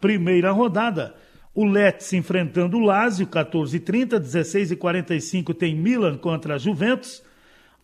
[0.00, 1.12] primeira rodada.
[1.52, 7.20] O Let's enfrentando o Lazio, 14h30, 16h45 tem Milan contra a Juventus.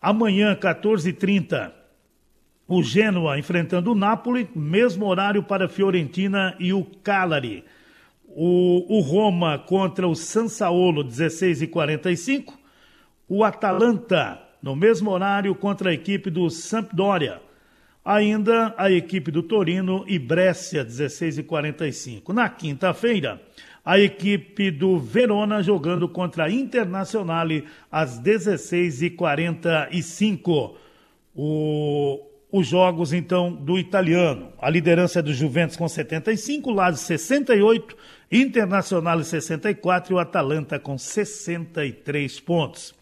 [0.01, 1.73] Amanhã, 14h30,
[2.69, 7.65] o Genoa enfrentando o Napoli, mesmo horário para Fiorentina e o Cagliari.
[8.29, 12.60] O, o Roma contra o Sansaolo, 16h45.
[13.33, 17.41] O Atalanta, no mesmo horário, contra a equipe do Sampdoria.
[18.03, 22.33] Ainda a equipe do Torino e Brescia, 16 e 45.
[22.33, 23.41] Na quinta-feira,
[23.85, 30.75] a equipe do Verona jogando contra a Internazionale às 16 e 45.
[31.33, 32.19] O,
[32.51, 34.51] os jogos, então, do italiano.
[34.59, 37.95] A liderança é do Juventus com 75, Lazio 68,
[38.29, 42.99] Internacional 64 e o Atalanta com 63 pontos.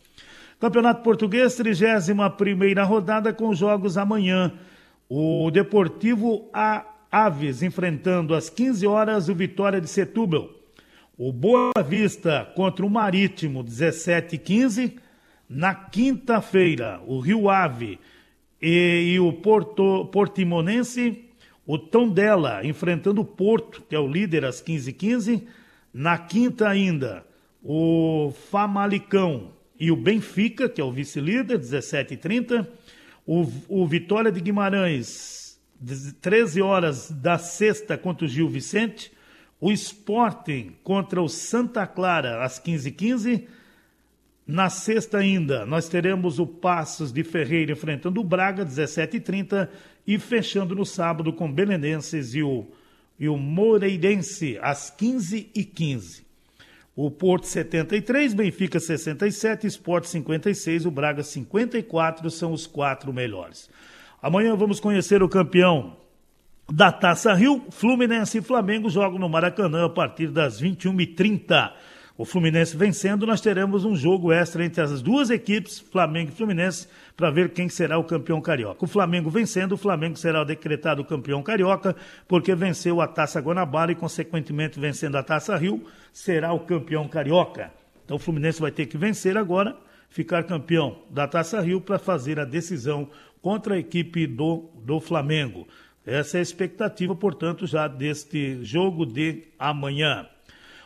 [0.59, 4.51] Campeonato Português, 31 primeira rodada com jogos amanhã.
[5.07, 10.49] O Deportivo A Aves enfrentando às 15 horas o Vitória de Setúbal.
[11.17, 14.95] O Boa Vista contra o Marítimo, 17 e 15.
[15.49, 17.97] Na quinta-feira, o Rio Ave
[18.61, 21.23] e, e o Porto, Portimonense,
[21.65, 25.47] o Tondela enfrentando o Porto, que é o líder, às 15 e 15.
[25.93, 27.25] Na quinta ainda,
[27.63, 32.69] o Famalicão e o Benfica, que é o vice-líder, 17 e 30.
[33.25, 35.57] O, o Vitória de Guimarães,
[36.21, 39.11] 13 horas da sexta contra o Gil Vicente.
[39.61, 43.45] O Sporting contra o Santa Clara, às 15h15.
[44.45, 49.69] Na sexta ainda, nós teremos o Passos de Ferreira enfrentando o Braga, 17h30.
[50.05, 52.67] E fechando no sábado com Belenenses e o,
[53.19, 56.28] e o Moreirense, às 15h15.
[57.01, 63.69] O Porto 73, Benfica 67, Sport 56, o Braga 54 são os quatro melhores.
[64.21, 65.95] Amanhã vamos conhecer o campeão
[66.69, 67.63] da Taça Rio.
[67.69, 71.71] Fluminense e Flamengo jogam no Maracanã a partir das 21h30
[72.19, 76.85] o Fluminense vencendo, nós teremos um jogo extra entre as duas equipes, Flamengo e Fluminense,
[77.15, 78.83] para ver quem será o campeão carioca.
[78.83, 81.95] O Flamengo vencendo, o Flamengo será decretado campeão carioca,
[82.27, 87.71] porque venceu a Taça Guanabara e, consequentemente, vencendo a Taça Rio, será o campeão carioca.
[88.03, 89.77] Então o Fluminense vai ter que vencer agora,
[90.09, 93.07] ficar campeão da Taça Rio para fazer a decisão
[93.41, 95.65] contra a equipe do, do Flamengo.
[96.05, 100.27] Essa é a expectativa, portanto, já deste jogo de amanhã.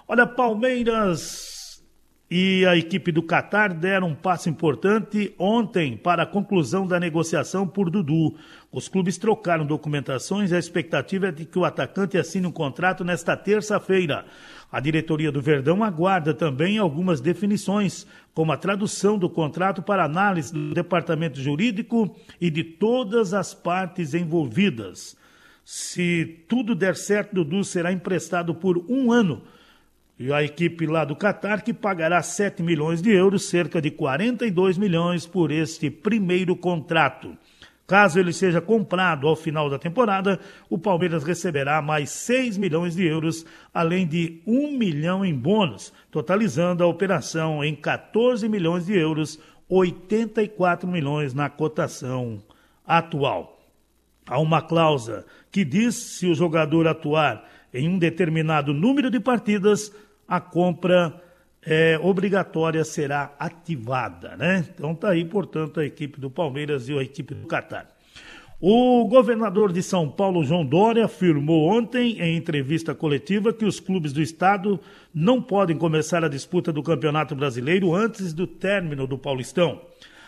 [0.06, 1.82] Olha, Palmeiras
[2.30, 7.66] e a equipe do Qatar deram um passo importante ontem para a conclusão da negociação
[7.66, 8.36] por Dudu.
[8.70, 13.06] Os clubes trocaram documentações e a expectativa é de que o atacante assine um contrato
[13.06, 14.26] nesta terça-feira.
[14.70, 20.52] A diretoria do Verdão aguarda também algumas definições, como a tradução do contrato para análise
[20.52, 25.16] do departamento jurídico e de todas as partes envolvidas.
[25.64, 29.44] Se tudo der certo, Dudu será emprestado por um ano
[30.20, 34.78] e a equipe lá do Qatar que pagará 7 milhões de euros, cerca de 42
[34.78, 37.36] milhões por este primeiro contrato.
[37.86, 43.06] Caso ele seja comprado ao final da temporada, o Palmeiras receberá mais 6 milhões de
[43.06, 49.38] euros, além de 1 milhão em bônus, totalizando a operação em 14 milhões de euros,
[49.68, 52.42] 84 milhões na cotação
[52.86, 53.60] atual.
[54.26, 57.44] Há uma cláusula que diz se o jogador atuar
[57.74, 59.92] em um determinado número de partidas,
[60.28, 61.22] a compra
[61.66, 64.66] é, obrigatória será ativada, né?
[64.74, 67.88] Então tá aí, portanto, a equipe do Palmeiras e a equipe do Catar.
[68.66, 74.14] O governador de São Paulo, João Dória, afirmou ontem, em entrevista coletiva, que os clubes
[74.14, 74.80] do estado
[75.14, 79.82] não podem começar a disputa do Campeonato Brasileiro antes do término do Paulistão.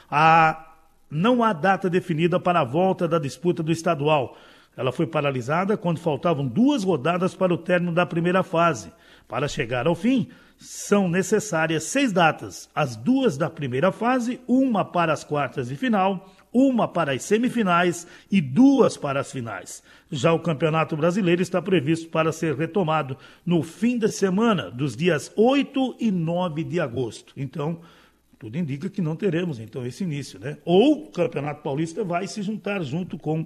[0.09, 0.73] A...
[1.09, 4.35] Não há data definida para a volta da disputa do estadual.
[4.77, 8.91] Ela foi paralisada quando faltavam duas rodadas para o término da primeira fase.
[9.27, 15.13] Para chegar ao fim, são necessárias seis datas: as duas da primeira fase, uma para
[15.13, 19.83] as quartas de final, uma para as semifinais e duas para as finais.
[20.11, 25.31] Já o Campeonato Brasileiro está previsto para ser retomado no fim de semana, dos dias
[25.35, 27.33] 8 e 9 de agosto.
[27.35, 27.81] Então,
[28.39, 30.57] tudo indica que não teremos então esse início, né?
[30.63, 33.45] Ou o Campeonato Paulista vai se juntar junto com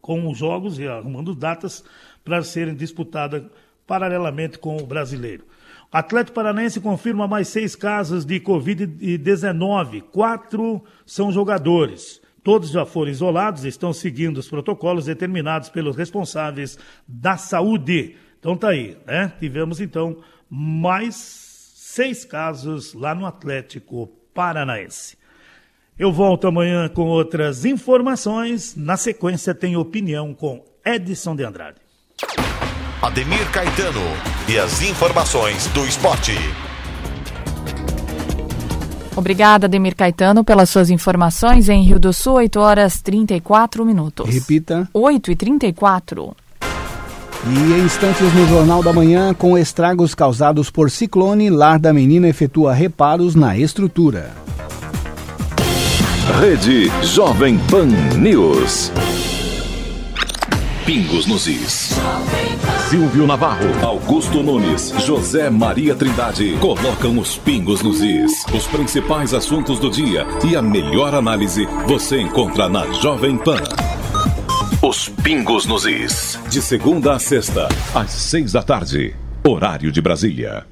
[0.00, 1.84] com os jogos e arrumando datas
[2.24, 3.42] para serem disputadas
[3.86, 5.44] paralelamente com o brasileiro.
[5.92, 10.02] Atlético Paranaense confirma mais seis casos de Covid-19.
[10.02, 12.20] Quatro são jogadores.
[12.44, 18.16] Todos já foram isolados, estão seguindo os protocolos determinados pelos responsáveis da saúde.
[18.38, 19.32] Então tá aí, né?
[19.40, 25.18] Tivemos então mais seis casos lá no Atlético Paranaense.
[26.00, 28.74] Eu volto amanhã com outras informações.
[28.74, 31.76] Na sequência tem opinião com Edson de Andrade.
[33.02, 34.00] Ademir Caetano
[34.48, 36.32] e as informações do esporte.
[39.14, 44.26] Obrigada, Ademir Caetano, pelas suas informações em Rio do Sul, 8 horas 34 minutos.
[44.26, 44.88] Repita.
[44.94, 46.34] 8 e 34.
[47.44, 52.26] E em instantes no Jornal da Manhã, com estragos causados por ciclone, Lar da Menina
[52.26, 54.30] efetua reparos na estrutura.
[56.28, 57.86] Rede Jovem Pan
[58.18, 58.92] News.
[60.84, 61.90] Pingos nos Is.
[62.88, 68.44] Silvio Navarro, Augusto Nunes, José Maria Trindade colocam os pingos nos is.
[68.54, 73.62] Os principais assuntos do dia e a melhor análise você encontra na Jovem Pan.
[74.82, 76.38] Os pingos nos is.
[76.48, 79.14] De segunda a sexta, às seis da tarde.
[79.44, 80.66] Horário de Brasília.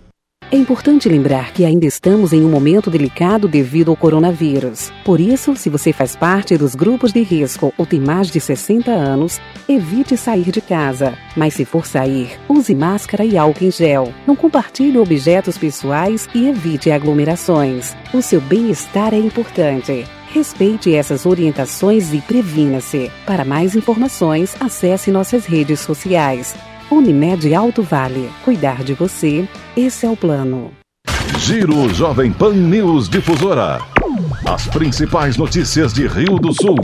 [0.50, 4.90] É importante lembrar que ainda estamos em um momento delicado devido ao coronavírus.
[5.04, 8.90] Por isso, se você faz parte dos grupos de risco ou tem mais de 60
[8.90, 9.38] anos,
[9.68, 11.12] evite sair de casa.
[11.36, 14.10] Mas se for sair, use máscara e álcool em gel.
[14.26, 17.94] Não compartilhe objetos pessoais e evite aglomerações.
[18.14, 20.06] O seu bem-estar é importante.
[20.32, 23.10] Respeite essas orientações e previna-se.
[23.26, 26.54] Para mais informações, acesse nossas redes sociais.
[26.90, 28.30] Unimed Alto Vale.
[28.44, 30.70] Cuidar de você, esse é o plano.
[31.38, 33.80] Giro Jovem Pan News Difusora.
[34.46, 36.76] As principais notícias de Rio do Sul.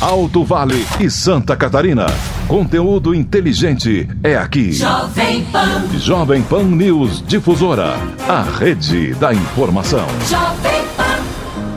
[0.00, 2.06] Alto Vale e Santa Catarina.
[2.48, 4.72] Conteúdo inteligente é aqui.
[4.72, 5.98] Jovem Pan.
[5.98, 7.96] Jovem Pan News Difusora.
[8.26, 10.06] A rede da informação.
[10.28, 10.79] Jovem Pan.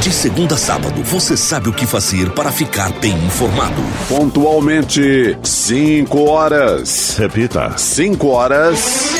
[0.00, 3.82] De segunda a sábado, você sabe o que fazer para ficar bem informado.
[4.08, 7.16] Pontualmente, 5 horas.
[7.16, 9.14] Repita: 5 horas.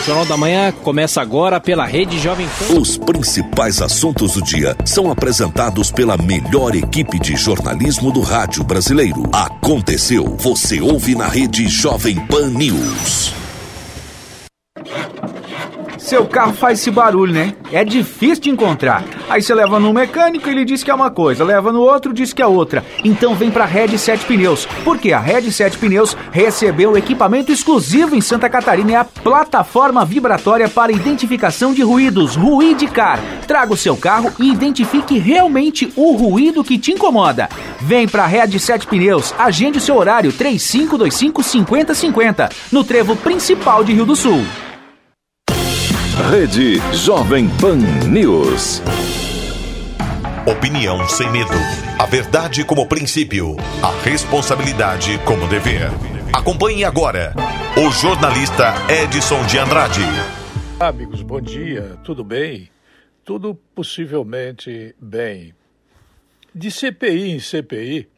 [0.00, 2.80] O Jornal da Manhã começa agora pela Rede Jovem Pan.
[2.80, 9.24] Os principais assuntos do dia são apresentados pela melhor equipe de jornalismo do rádio brasileiro.
[9.32, 13.37] Aconteceu, você ouve na Rede Jovem Pan News.
[16.08, 17.52] Seu carro faz esse barulho, né?
[17.70, 19.04] É difícil de encontrar.
[19.28, 22.32] Aí você leva no mecânico, ele diz que é uma coisa, leva no outro, diz
[22.32, 22.82] que é outra.
[23.04, 28.22] Então vem pra Red 7 Pneus, porque a Red 7 Pneus recebeu equipamento exclusivo em
[28.22, 33.20] Santa Catarina, é a plataforma vibratória para identificação de ruídos, Ruidicar.
[33.46, 37.50] Traga o seu carro e identifique realmente o ruído que te incomoda.
[37.82, 43.92] Vem pra Red 7 Pneus, agende o seu horário 3525 5050, no trevo principal de
[43.92, 44.42] Rio do Sul.
[46.26, 48.82] Rede Jovem Pan News.
[50.46, 51.54] Opinião sem medo.
[51.98, 53.56] A verdade como princípio.
[53.82, 55.88] A responsabilidade como dever.
[56.34, 57.32] Acompanhe agora
[57.78, 60.02] o jornalista Edson de Andrade.
[60.78, 61.96] Amigos, bom dia.
[62.04, 62.68] Tudo bem?
[63.24, 65.54] Tudo possivelmente bem.
[66.54, 68.08] De CPI em CPI,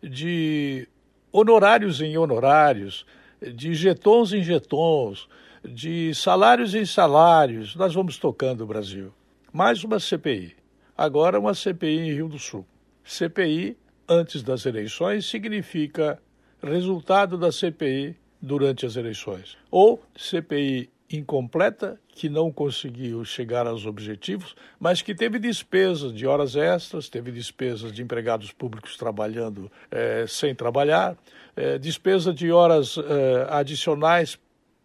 [0.00, 0.86] de
[1.32, 3.04] honorários em honorários,
[3.40, 5.26] de jetons em jetons,
[5.68, 9.12] de salários em salários, nós vamos tocando o Brasil.
[9.52, 10.54] Mais uma CPI.
[10.96, 12.66] Agora uma CPI em Rio do Sul.
[13.02, 13.76] CPI
[14.08, 16.20] antes das eleições significa
[16.62, 19.56] resultado da CPI durante as eleições.
[19.70, 26.56] Ou CPI incompleta, que não conseguiu chegar aos objetivos, mas que teve despesas de horas
[26.56, 31.16] extras, teve despesas de empregados públicos trabalhando eh, sem trabalhar,
[31.56, 34.38] eh, despesa de horas eh, adicionais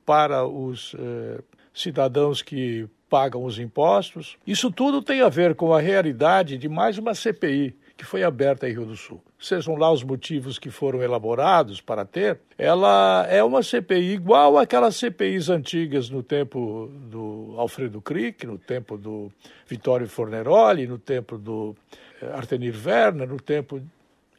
[0.10, 1.40] para os eh,
[1.72, 4.38] cidadãos que pagam os impostos.
[4.46, 8.68] Isso tudo tem a ver com a realidade de mais uma CPI que foi aberta
[8.68, 9.22] em Rio do Sul.
[9.40, 14.96] Sejam lá os motivos que foram elaborados para ter, ela é uma CPI igual àquelas
[14.96, 19.32] CPIs antigas no tempo do Alfredo Crick, no tempo do
[19.68, 21.76] Vittorio Forneroli, no tempo do
[22.20, 23.80] eh, Artenir Werner, no tempo.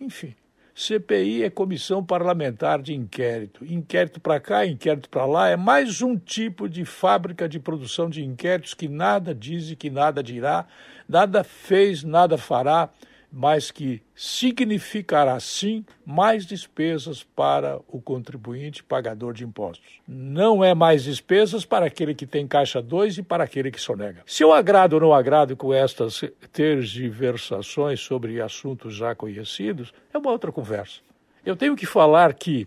[0.01, 0.35] Enfim,
[0.81, 3.63] CPI é comissão parlamentar de inquérito.
[3.67, 8.25] Inquérito para cá, inquérito para lá, é mais um tipo de fábrica de produção de
[8.25, 10.67] inquéritos que nada diz e que nada dirá,
[11.07, 12.89] nada fez, nada fará
[13.33, 20.01] mas que significará sim mais despesas para o contribuinte pagador de impostos.
[20.07, 24.23] Não é mais despesas para aquele que tem caixa 2 e para aquele que sonega.
[24.27, 26.23] Se eu agrado ou não agrado com estas
[26.53, 31.01] tergiversações sobre assuntos já conhecidos, é uma outra conversa.
[31.45, 32.67] Eu tenho que falar que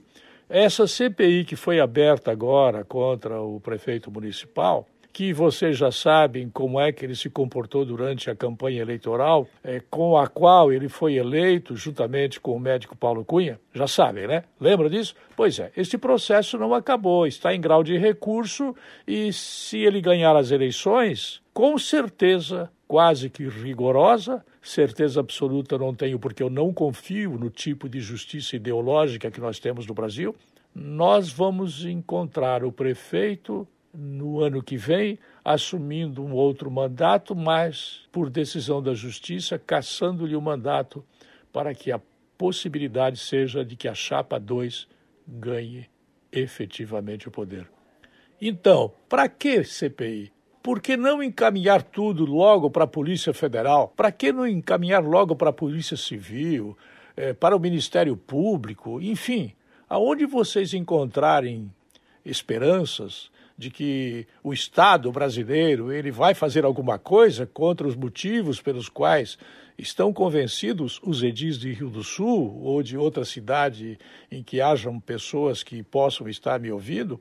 [0.50, 6.80] essa CPI que foi aberta agora contra o prefeito municipal que vocês já sabem como
[6.80, 11.14] é que ele se comportou durante a campanha eleitoral, é, com a qual ele foi
[11.14, 13.60] eleito juntamente com o médico Paulo Cunha.
[13.72, 14.44] Já sabem, né?
[14.60, 15.14] Lembra disso?
[15.38, 18.76] Pois é, este processo não acabou, está em grau de recurso
[19.08, 26.18] e se ele ganhar as eleições, com certeza quase que rigorosa, certeza absoluta não tenho
[26.18, 30.36] porque eu não confio no tipo de justiça ideológica que nós temos no Brasil.
[30.74, 38.30] Nós vamos encontrar o prefeito no ano que vem, assumindo um outro mandato, mas por
[38.30, 41.06] decisão da Justiça, caçando-lhe o mandato
[41.52, 42.02] para que a
[42.38, 44.88] possibilidade seja de que a chapa 2
[45.28, 45.88] ganhe
[46.32, 47.70] efetivamente o poder.
[48.42, 50.32] Então, para que CPI?
[50.62, 53.94] Por que não encaminhar tudo logo para a Polícia Federal?
[53.96, 56.76] Para que não encaminhar logo para a Polícia Civil,
[57.16, 59.02] eh, para o Ministério Público?
[59.02, 59.54] Enfim,
[59.88, 61.72] aonde vocês encontrarem
[62.26, 68.90] esperanças, de que o Estado brasileiro ele vai fazer alguma coisa contra os motivos pelos
[68.90, 69.38] quais
[69.78, 73.98] estão convencidos os edis de Rio do Sul ou de outra cidade
[74.32, 77.20] em que hajam pessoas que possam estar me ouvindo,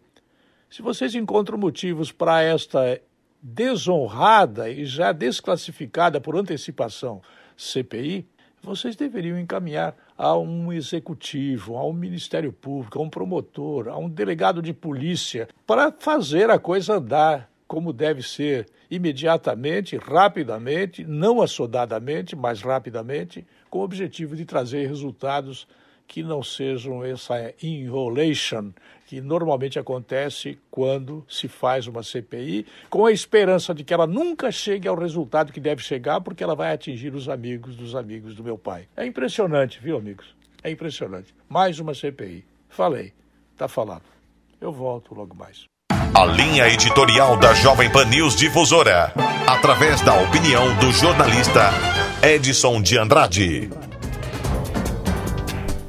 [0.69, 3.01] se vocês encontram motivos para esta
[3.43, 7.21] desonrada e já desclassificada por antecipação
[7.57, 8.27] CPI,
[8.63, 14.09] vocês deveriam encaminhar a um executivo, a um Ministério Público, a um promotor, a um
[14.09, 22.37] delegado de polícia, para fazer a coisa andar como deve ser, imediatamente, rapidamente, não assodadamente,
[22.37, 25.67] mas rapidamente, com o objetivo de trazer resultados
[26.07, 28.73] que não sejam essa enrolation
[29.07, 34.51] que normalmente acontece quando se faz uma CPI, com a esperança de que ela nunca
[34.51, 38.43] chegue ao resultado que deve chegar, porque ela vai atingir os amigos dos amigos do
[38.43, 38.89] meu pai.
[38.97, 40.35] É impressionante, viu, amigos?
[40.63, 41.35] É impressionante.
[41.47, 42.43] Mais uma CPI.
[42.71, 43.13] Falei,
[43.55, 44.05] tá falado.
[44.59, 45.65] Eu volto logo mais.
[46.15, 49.13] A linha editorial da Jovem Pan News Difusora,
[49.47, 51.71] através da opinião do jornalista
[52.23, 53.92] Edson de Andrade.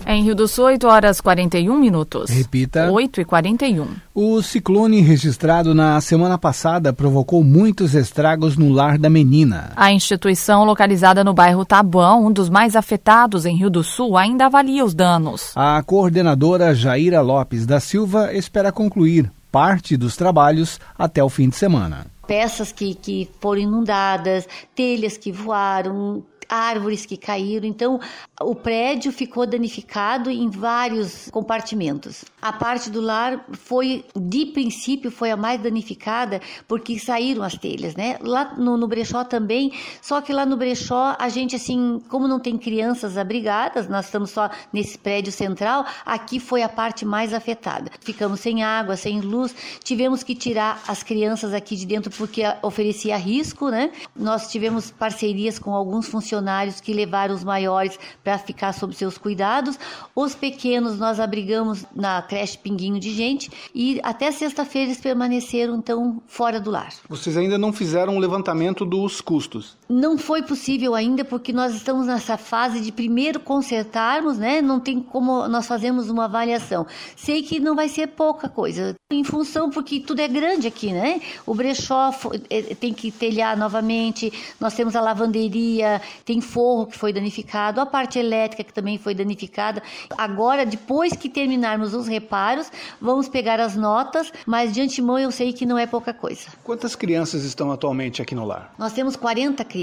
[0.06, 2.30] Em Rio do Sul, 8 horas 41 minutos.
[2.30, 2.92] Repita.
[2.92, 3.88] 8 e 41.
[4.14, 9.72] O ciclone registrado na semana passada provocou muitos estragos no lar da menina.
[9.76, 14.48] A instituição, localizada no bairro Tabuão, um dos mais afetados em Rio do Sul, ainda
[14.48, 15.52] avalia os danos.
[15.56, 21.56] A coordenadora Jaira Lopes da Silva espera concluir parte dos trabalhos até o fim de
[21.56, 22.08] semana.
[22.26, 27.68] Peças que, que foram inundadas, telhas que voaram, árvores que caíram.
[27.68, 28.00] Então,
[28.42, 32.26] o prédio ficou danificado em vários compartimentos.
[32.44, 37.96] A parte do lar foi, de princípio, foi a mais danificada porque saíram as telhas,
[37.96, 38.18] né?
[38.20, 39.72] Lá no, no brechó também,
[40.02, 44.32] só que lá no brechó a gente, assim, como não tem crianças abrigadas, nós estamos
[44.32, 47.90] só nesse prédio central, aqui foi a parte mais afetada.
[48.02, 53.16] Ficamos sem água, sem luz, tivemos que tirar as crianças aqui de dentro porque oferecia
[53.16, 53.90] risco, né?
[54.14, 59.80] Nós tivemos parcerias com alguns funcionários que levaram os maiores para ficar sob seus cuidados.
[60.14, 66.20] Os pequenos nós abrigamos na creche Pinguinho de Gente e até sexta-feira eles permaneceram então
[66.26, 66.92] fora do lar.
[67.08, 69.78] Vocês ainda não fizeram um levantamento dos custos?
[69.94, 74.60] Não foi possível ainda porque nós estamos nessa fase de primeiro consertarmos, né?
[74.60, 76.88] Não tem como nós fazermos uma avaliação.
[77.16, 81.22] Sei que não vai ser pouca coisa, em função porque tudo é grande aqui, né?
[81.46, 82.12] O brechó
[82.50, 87.86] é, tem que telhar novamente, nós temos a lavanderia, tem forro que foi danificado, a
[87.86, 89.84] parte elétrica que também foi danificada.
[90.18, 95.54] Agora, depois que terminarmos os reparos, vamos pegar as notas, mas de antemão eu sei
[95.54, 96.48] que não é pouca coisa.
[96.64, 98.74] Quantas crianças estão atualmente aqui no lar?
[98.80, 99.83] Nós temos 40 crianças.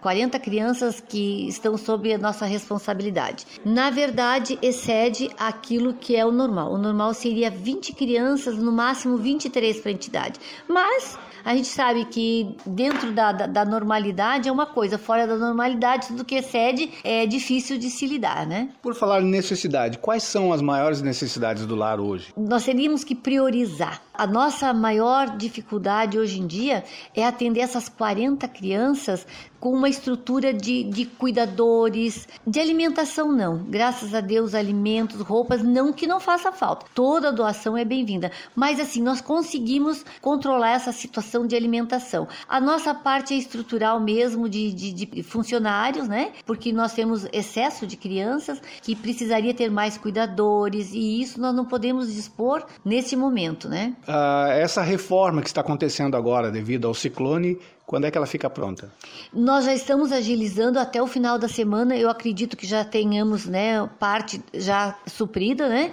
[0.00, 3.46] 40 crianças que estão sob a nossa responsabilidade.
[3.64, 6.72] Na verdade, excede aquilo que é o normal.
[6.72, 10.40] O normal seria 20 crianças, no máximo 23 para a entidade.
[10.68, 15.36] Mas a gente sabe que dentro da, da, da, normalidade é uma coisa, fora da
[15.36, 18.68] normalidade, tudo que excede é difícil de se lidar, né?
[18.80, 22.32] Por falar em necessidade, quais são as maiores necessidades do lar hoje?
[22.36, 26.84] Nós teríamos que priorizar A nossa maior dificuldade hoje em dia
[27.14, 29.26] é atender essas 40 crianças
[29.62, 33.58] com uma estrutura de, de cuidadores, de alimentação não.
[33.58, 36.84] Graças a Deus, alimentos, roupas, não que não faça falta.
[36.92, 38.32] Toda doação é bem-vinda.
[38.56, 42.26] Mas assim, nós conseguimos controlar essa situação de alimentação.
[42.48, 46.32] A nossa parte é estrutural mesmo de, de, de funcionários, né?
[46.44, 51.64] Porque nós temos excesso de crianças que precisaria ter mais cuidadores e isso nós não
[51.64, 53.94] podemos dispor nesse momento, né?
[54.06, 58.48] Uh, essa reforma que está acontecendo agora devido ao ciclone quando é que ela fica
[58.50, 58.90] pronta?
[59.32, 61.96] Nós já estamos agilizando até o final da semana.
[61.96, 65.90] Eu acredito que já tenhamos, né, parte já suprida, né?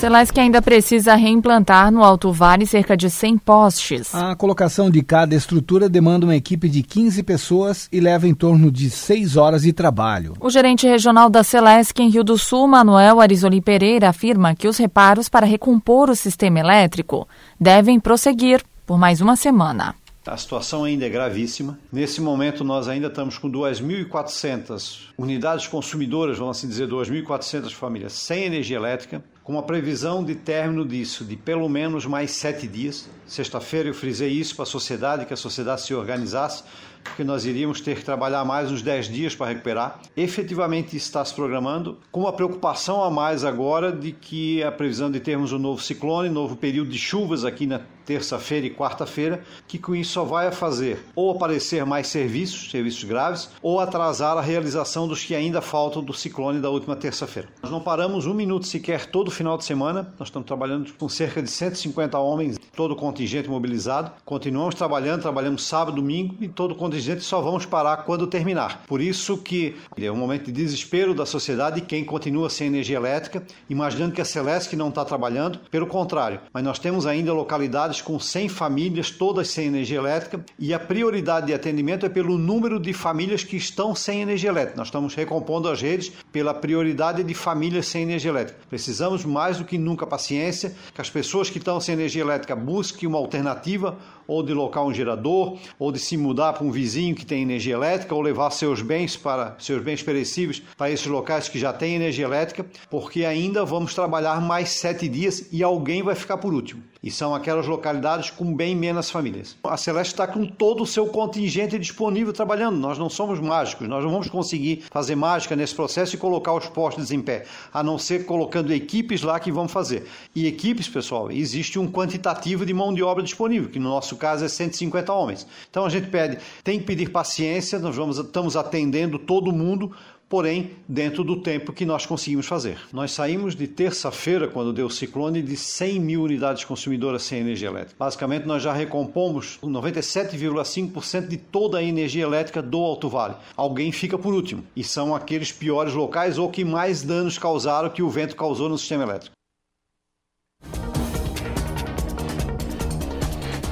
[0.00, 4.14] Celesc ainda precisa reimplantar no Alto Vale cerca de 100 postes.
[4.14, 8.72] A colocação de cada estrutura demanda uma equipe de 15 pessoas e leva em torno
[8.72, 10.32] de 6 horas de trabalho.
[10.40, 14.78] O gerente regional da Celesc em Rio do Sul, Manuel Arizoli Pereira, afirma que os
[14.78, 17.28] reparos para recompor o sistema elétrico
[17.60, 19.94] devem prosseguir por mais uma semana.
[20.26, 21.78] A situação ainda é gravíssima.
[21.92, 28.44] Nesse momento, nós ainda estamos com 2.400 unidades consumidoras, vamos assim dizer, 2.400 famílias sem
[28.44, 33.10] energia elétrica, com uma previsão de término disso de pelo menos mais sete dias.
[33.26, 36.62] Sexta-feira eu frisei isso para a sociedade, que a sociedade se organizasse,
[37.02, 40.00] porque nós iríamos ter que trabalhar mais uns 10 dias para recuperar.
[40.16, 45.18] Efetivamente está se programando, com uma preocupação a mais agora de que a previsão de
[45.18, 49.94] termos um novo ciclone, novo período de chuvas aqui na terça-feira e quarta-feira, que com
[49.94, 55.24] isso só vai fazer ou aparecer mais serviços, serviços graves, ou atrasar a realização dos
[55.24, 57.48] que ainda faltam do ciclone da última terça-feira.
[57.62, 61.42] Nós não paramos um minuto sequer todo final de semana, nós estamos trabalhando com cerca
[61.42, 64.12] de 150 homens, todo o contingente mobilizado.
[64.24, 68.84] Continuamos trabalhando, trabalhamos sábado, domingo e todo o contingente só vamos parar quando terminar.
[68.86, 73.42] Por isso que é um momento de desespero da sociedade quem continua sem energia elétrica,
[73.68, 78.20] imaginando que a Celeste não está trabalhando, pelo contrário, mas nós temos ainda localidades com
[78.20, 82.92] 100 famílias, todas sem energia elétrica, e a prioridade de atendimento é pelo número de
[82.92, 84.76] famílias que estão sem energia elétrica.
[84.76, 88.60] Nós estamos recompondo as redes pela prioridade de famílias sem energia elétrica.
[88.68, 93.08] Precisamos mais do que nunca paciência, que as pessoas que estão sem energia elétrica busquem
[93.08, 93.96] uma alternativa,
[94.26, 97.74] ou de locar um gerador, ou de se mudar para um vizinho que tem energia
[97.74, 101.94] elétrica, ou levar seus bens para seus bens perecíveis para esses locais que já têm
[101.94, 106.82] energia elétrica, porque ainda vamos trabalhar mais sete dias e alguém vai ficar por último.
[107.02, 109.56] E são aquelas localidades com bem menos famílias.
[109.64, 112.78] A Celeste está com todo o seu contingente disponível trabalhando.
[112.78, 116.66] Nós não somos mágicos, nós não vamos conseguir fazer mágica nesse processo e colocar os
[116.66, 120.06] postos em pé, a não ser colocando equipes lá que vão fazer.
[120.34, 124.44] E equipes, pessoal, existe um quantitativo de mão de obra disponível, que no nosso caso
[124.44, 125.46] é 150 homens.
[125.68, 129.90] Então a gente pede, tem que pedir paciência, nós vamos, estamos atendendo todo mundo,
[130.30, 132.78] porém dentro do tempo que nós conseguimos fazer.
[132.92, 137.68] Nós saímos de terça-feira, quando deu o ciclone, de 100 mil unidades consumidoras sem energia
[137.68, 137.96] elétrica.
[137.98, 143.34] Basicamente, nós já recompomos 97,5% de toda a energia elétrica do Alto Vale.
[143.56, 148.02] Alguém fica por último, e são aqueles piores locais ou que mais danos causaram que
[148.02, 149.34] o vento causou no sistema elétrico.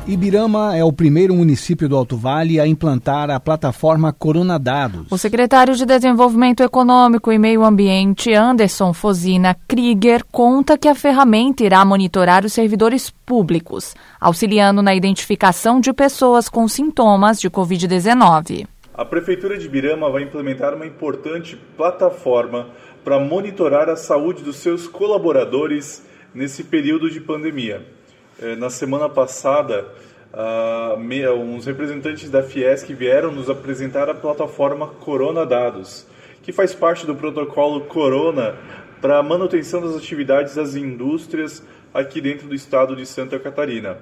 [0.08, 5.06] Ibirama é o primeiro município do Alto Vale a implantar a plataforma Corona Dados.
[5.10, 11.62] O secretário de Desenvolvimento Econômico e Meio Ambiente, Anderson Fozina Krieger, conta que a ferramenta
[11.62, 18.66] irá monitorar os servidores públicos, auxiliando na identificação de pessoas com sintomas de Covid-19.
[18.94, 22.68] A Prefeitura de Ibirama vai implementar uma importante plataforma
[23.04, 26.02] para monitorar a saúde dos seus colaboradores
[26.34, 27.97] nesse período de pandemia.
[28.40, 29.88] Eh, na semana passada,
[30.32, 36.06] uh, uns representantes da Fiesc vieram nos apresentar a plataforma Corona Dados,
[36.40, 38.54] que faz parte do protocolo Corona
[39.00, 43.98] para a manutenção das atividades das indústrias aqui dentro do estado de Santa Catarina.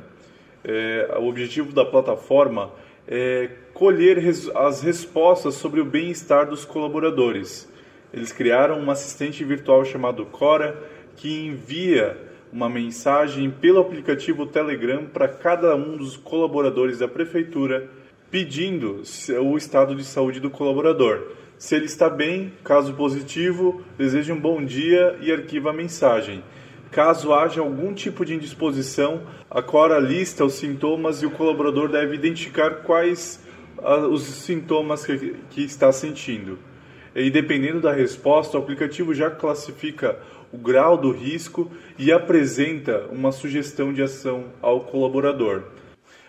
[0.62, 2.70] É, o objetivo da plataforma
[3.09, 7.66] é colher res, as respostas sobre o bem-estar dos colaboradores.
[8.12, 10.76] Eles criaram um assistente virtual chamado Cora
[11.16, 12.18] que envia
[12.53, 17.89] uma mensagem pelo aplicativo Telegram para cada um dos colaboradores da prefeitura
[18.31, 19.03] pedindo
[19.43, 21.33] o estado de saúde do colaborador.
[21.59, 26.43] Se ele está bem, caso positivo, deseja um bom dia e arquiva a mensagem.
[26.91, 32.15] Caso haja algum tipo de indisposição, a Cora lista os sintomas e o colaborador deve
[32.15, 33.43] identificar quais
[33.79, 36.59] uh, os sintomas que está sentindo.
[37.15, 40.19] E dependendo da resposta, o aplicativo já classifica
[40.53, 45.63] o grau do risco e apresenta uma sugestão de ação ao colaborador.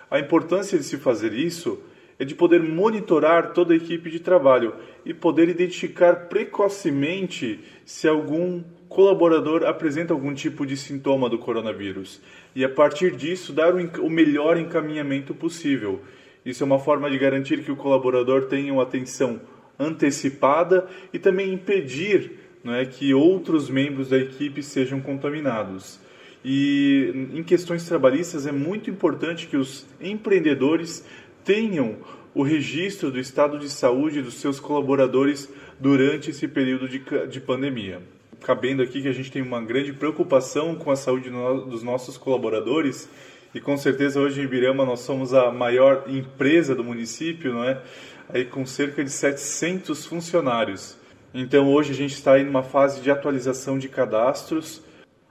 [0.10, 1.80] A importância de se fazer isso
[2.20, 4.74] é de poder monitorar toda a equipe de trabalho
[5.06, 12.22] e poder identificar precocemente se algum colaborador apresenta algum tipo de sintoma do coronavírus
[12.56, 16.02] e, a partir disso, dar o melhor encaminhamento possível.
[16.46, 19.40] Isso é uma forma de garantir que o colaborador tenha uma atenção
[19.78, 26.00] antecipada e também impedir não é, que outros membros da equipe sejam contaminados.
[26.44, 31.06] E em questões trabalhistas é muito importante que os empreendedores
[31.46, 31.96] tenham
[32.36, 35.50] o registro do estado de saúde dos seus colaboradores
[35.80, 38.02] durante esse período de, de pandemia.
[38.42, 42.18] Cabendo aqui que a gente tem uma grande preocupação com a saúde no, dos nossos
[42.18, 43.10] colaboradores
[43.56, 47.82] e com certeza hoje em Ibirama nós somos a maior empresa do município, não é?
[48.30, 50.97] Aí com cerca de 700 funcionários.
[51.34, 54.82] Então hoje a gente está em uma fase de atualização de cadastros.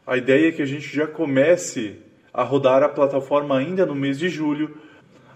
[0.07, 1.97] A ideia é que a gente já comece
[2.33, 4.77] a rodar a plataforma ainda no mês de julho.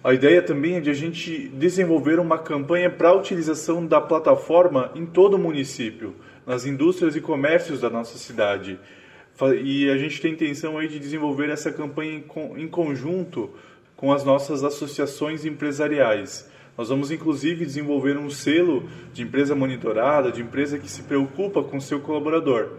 [0.03, 4.91] A ideia também é de a gente desenvolver uma campanha para a utilização da plataforma
[4.95, 6.15] em todo o município,
[6.47, 8.79] nas indústrias e comércios da nossa cidade.
[9.63, 12.23] E a gente tem intenção aí de desenvolver essa campanha
[12.57, 13.51] em conjunto
[13.97, 16.50] com as nossas associações empresariais.
[16.81, 21.79] Nós vamos inclusive desenvolver um selo de empresa monitorada, de empresa que se preocupa com
[21.79, 22.71] seu colaborador.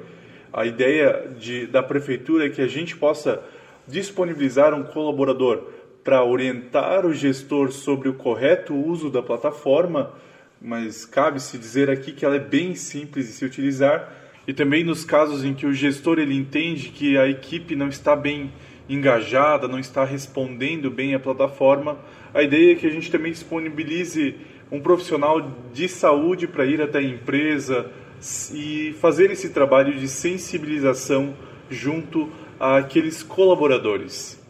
[0.51, 3.43] A ideia de, da prefeitura é que a gente possa
[3.87, 5.67] disponibilizar um colaborador
[6.03, 10.11] para orientar o gestor sobre o correto uso da plataforma,
[10.59, 14.11] mas cabe-se dizer aqui que ela é bem simples de se utilizar
[14.47, 18.15] e também nos casos em que o gestor ele entende que a equipe não está
[18.15, 18.51] bem
[18.89, 21.97] engajada, não está respondendo bem à plataforma,
[22.33, 24.35] a ideia é que a gente também disponibilize
[24.71, 27.91] um profissional de saúde para ir até a empresa
[28.53, 31.33] e fazer esse trabalho de sensibilização
[31.69, 32.29] junto
[32.59, 34.40] àqueles colaboradores.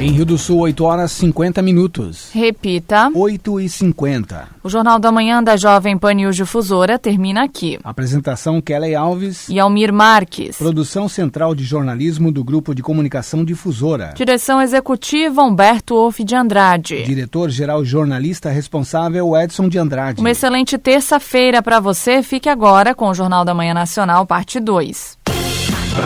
[0.00, 2.30] Em Rio do Sul, 8 horas 50 minutos.
[2.32, 3.10] Repita.
[3.14, 4.48] 8 e 50.
[4.64, 7.78] O Jornal da Manhã da Jovem Pan News Difusora termina aqui.
[7.84, 10.56] Apresentação Kelly Alves e Almir Marques.
[10.56, 14.14] Produção Central de Jornalismo do Grupo de Comunicação Difusora.
[14.16, 17.02] Direção Executiva Humberto Wolff de Andrade.
[17.02, 20.18] Diretor-Geral Jornalista Responsável Edson de Andrade.
[20.18, 22.22] Uma excelente terça-feira para você.
[22.22, 25.18] Fique agora com o Jornal da Manhã Nacional, parte 2.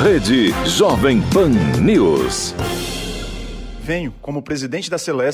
[0.03, 2.53] Rede Jovem Pan News
[3.85, 5.33] venho como presidente da Celeste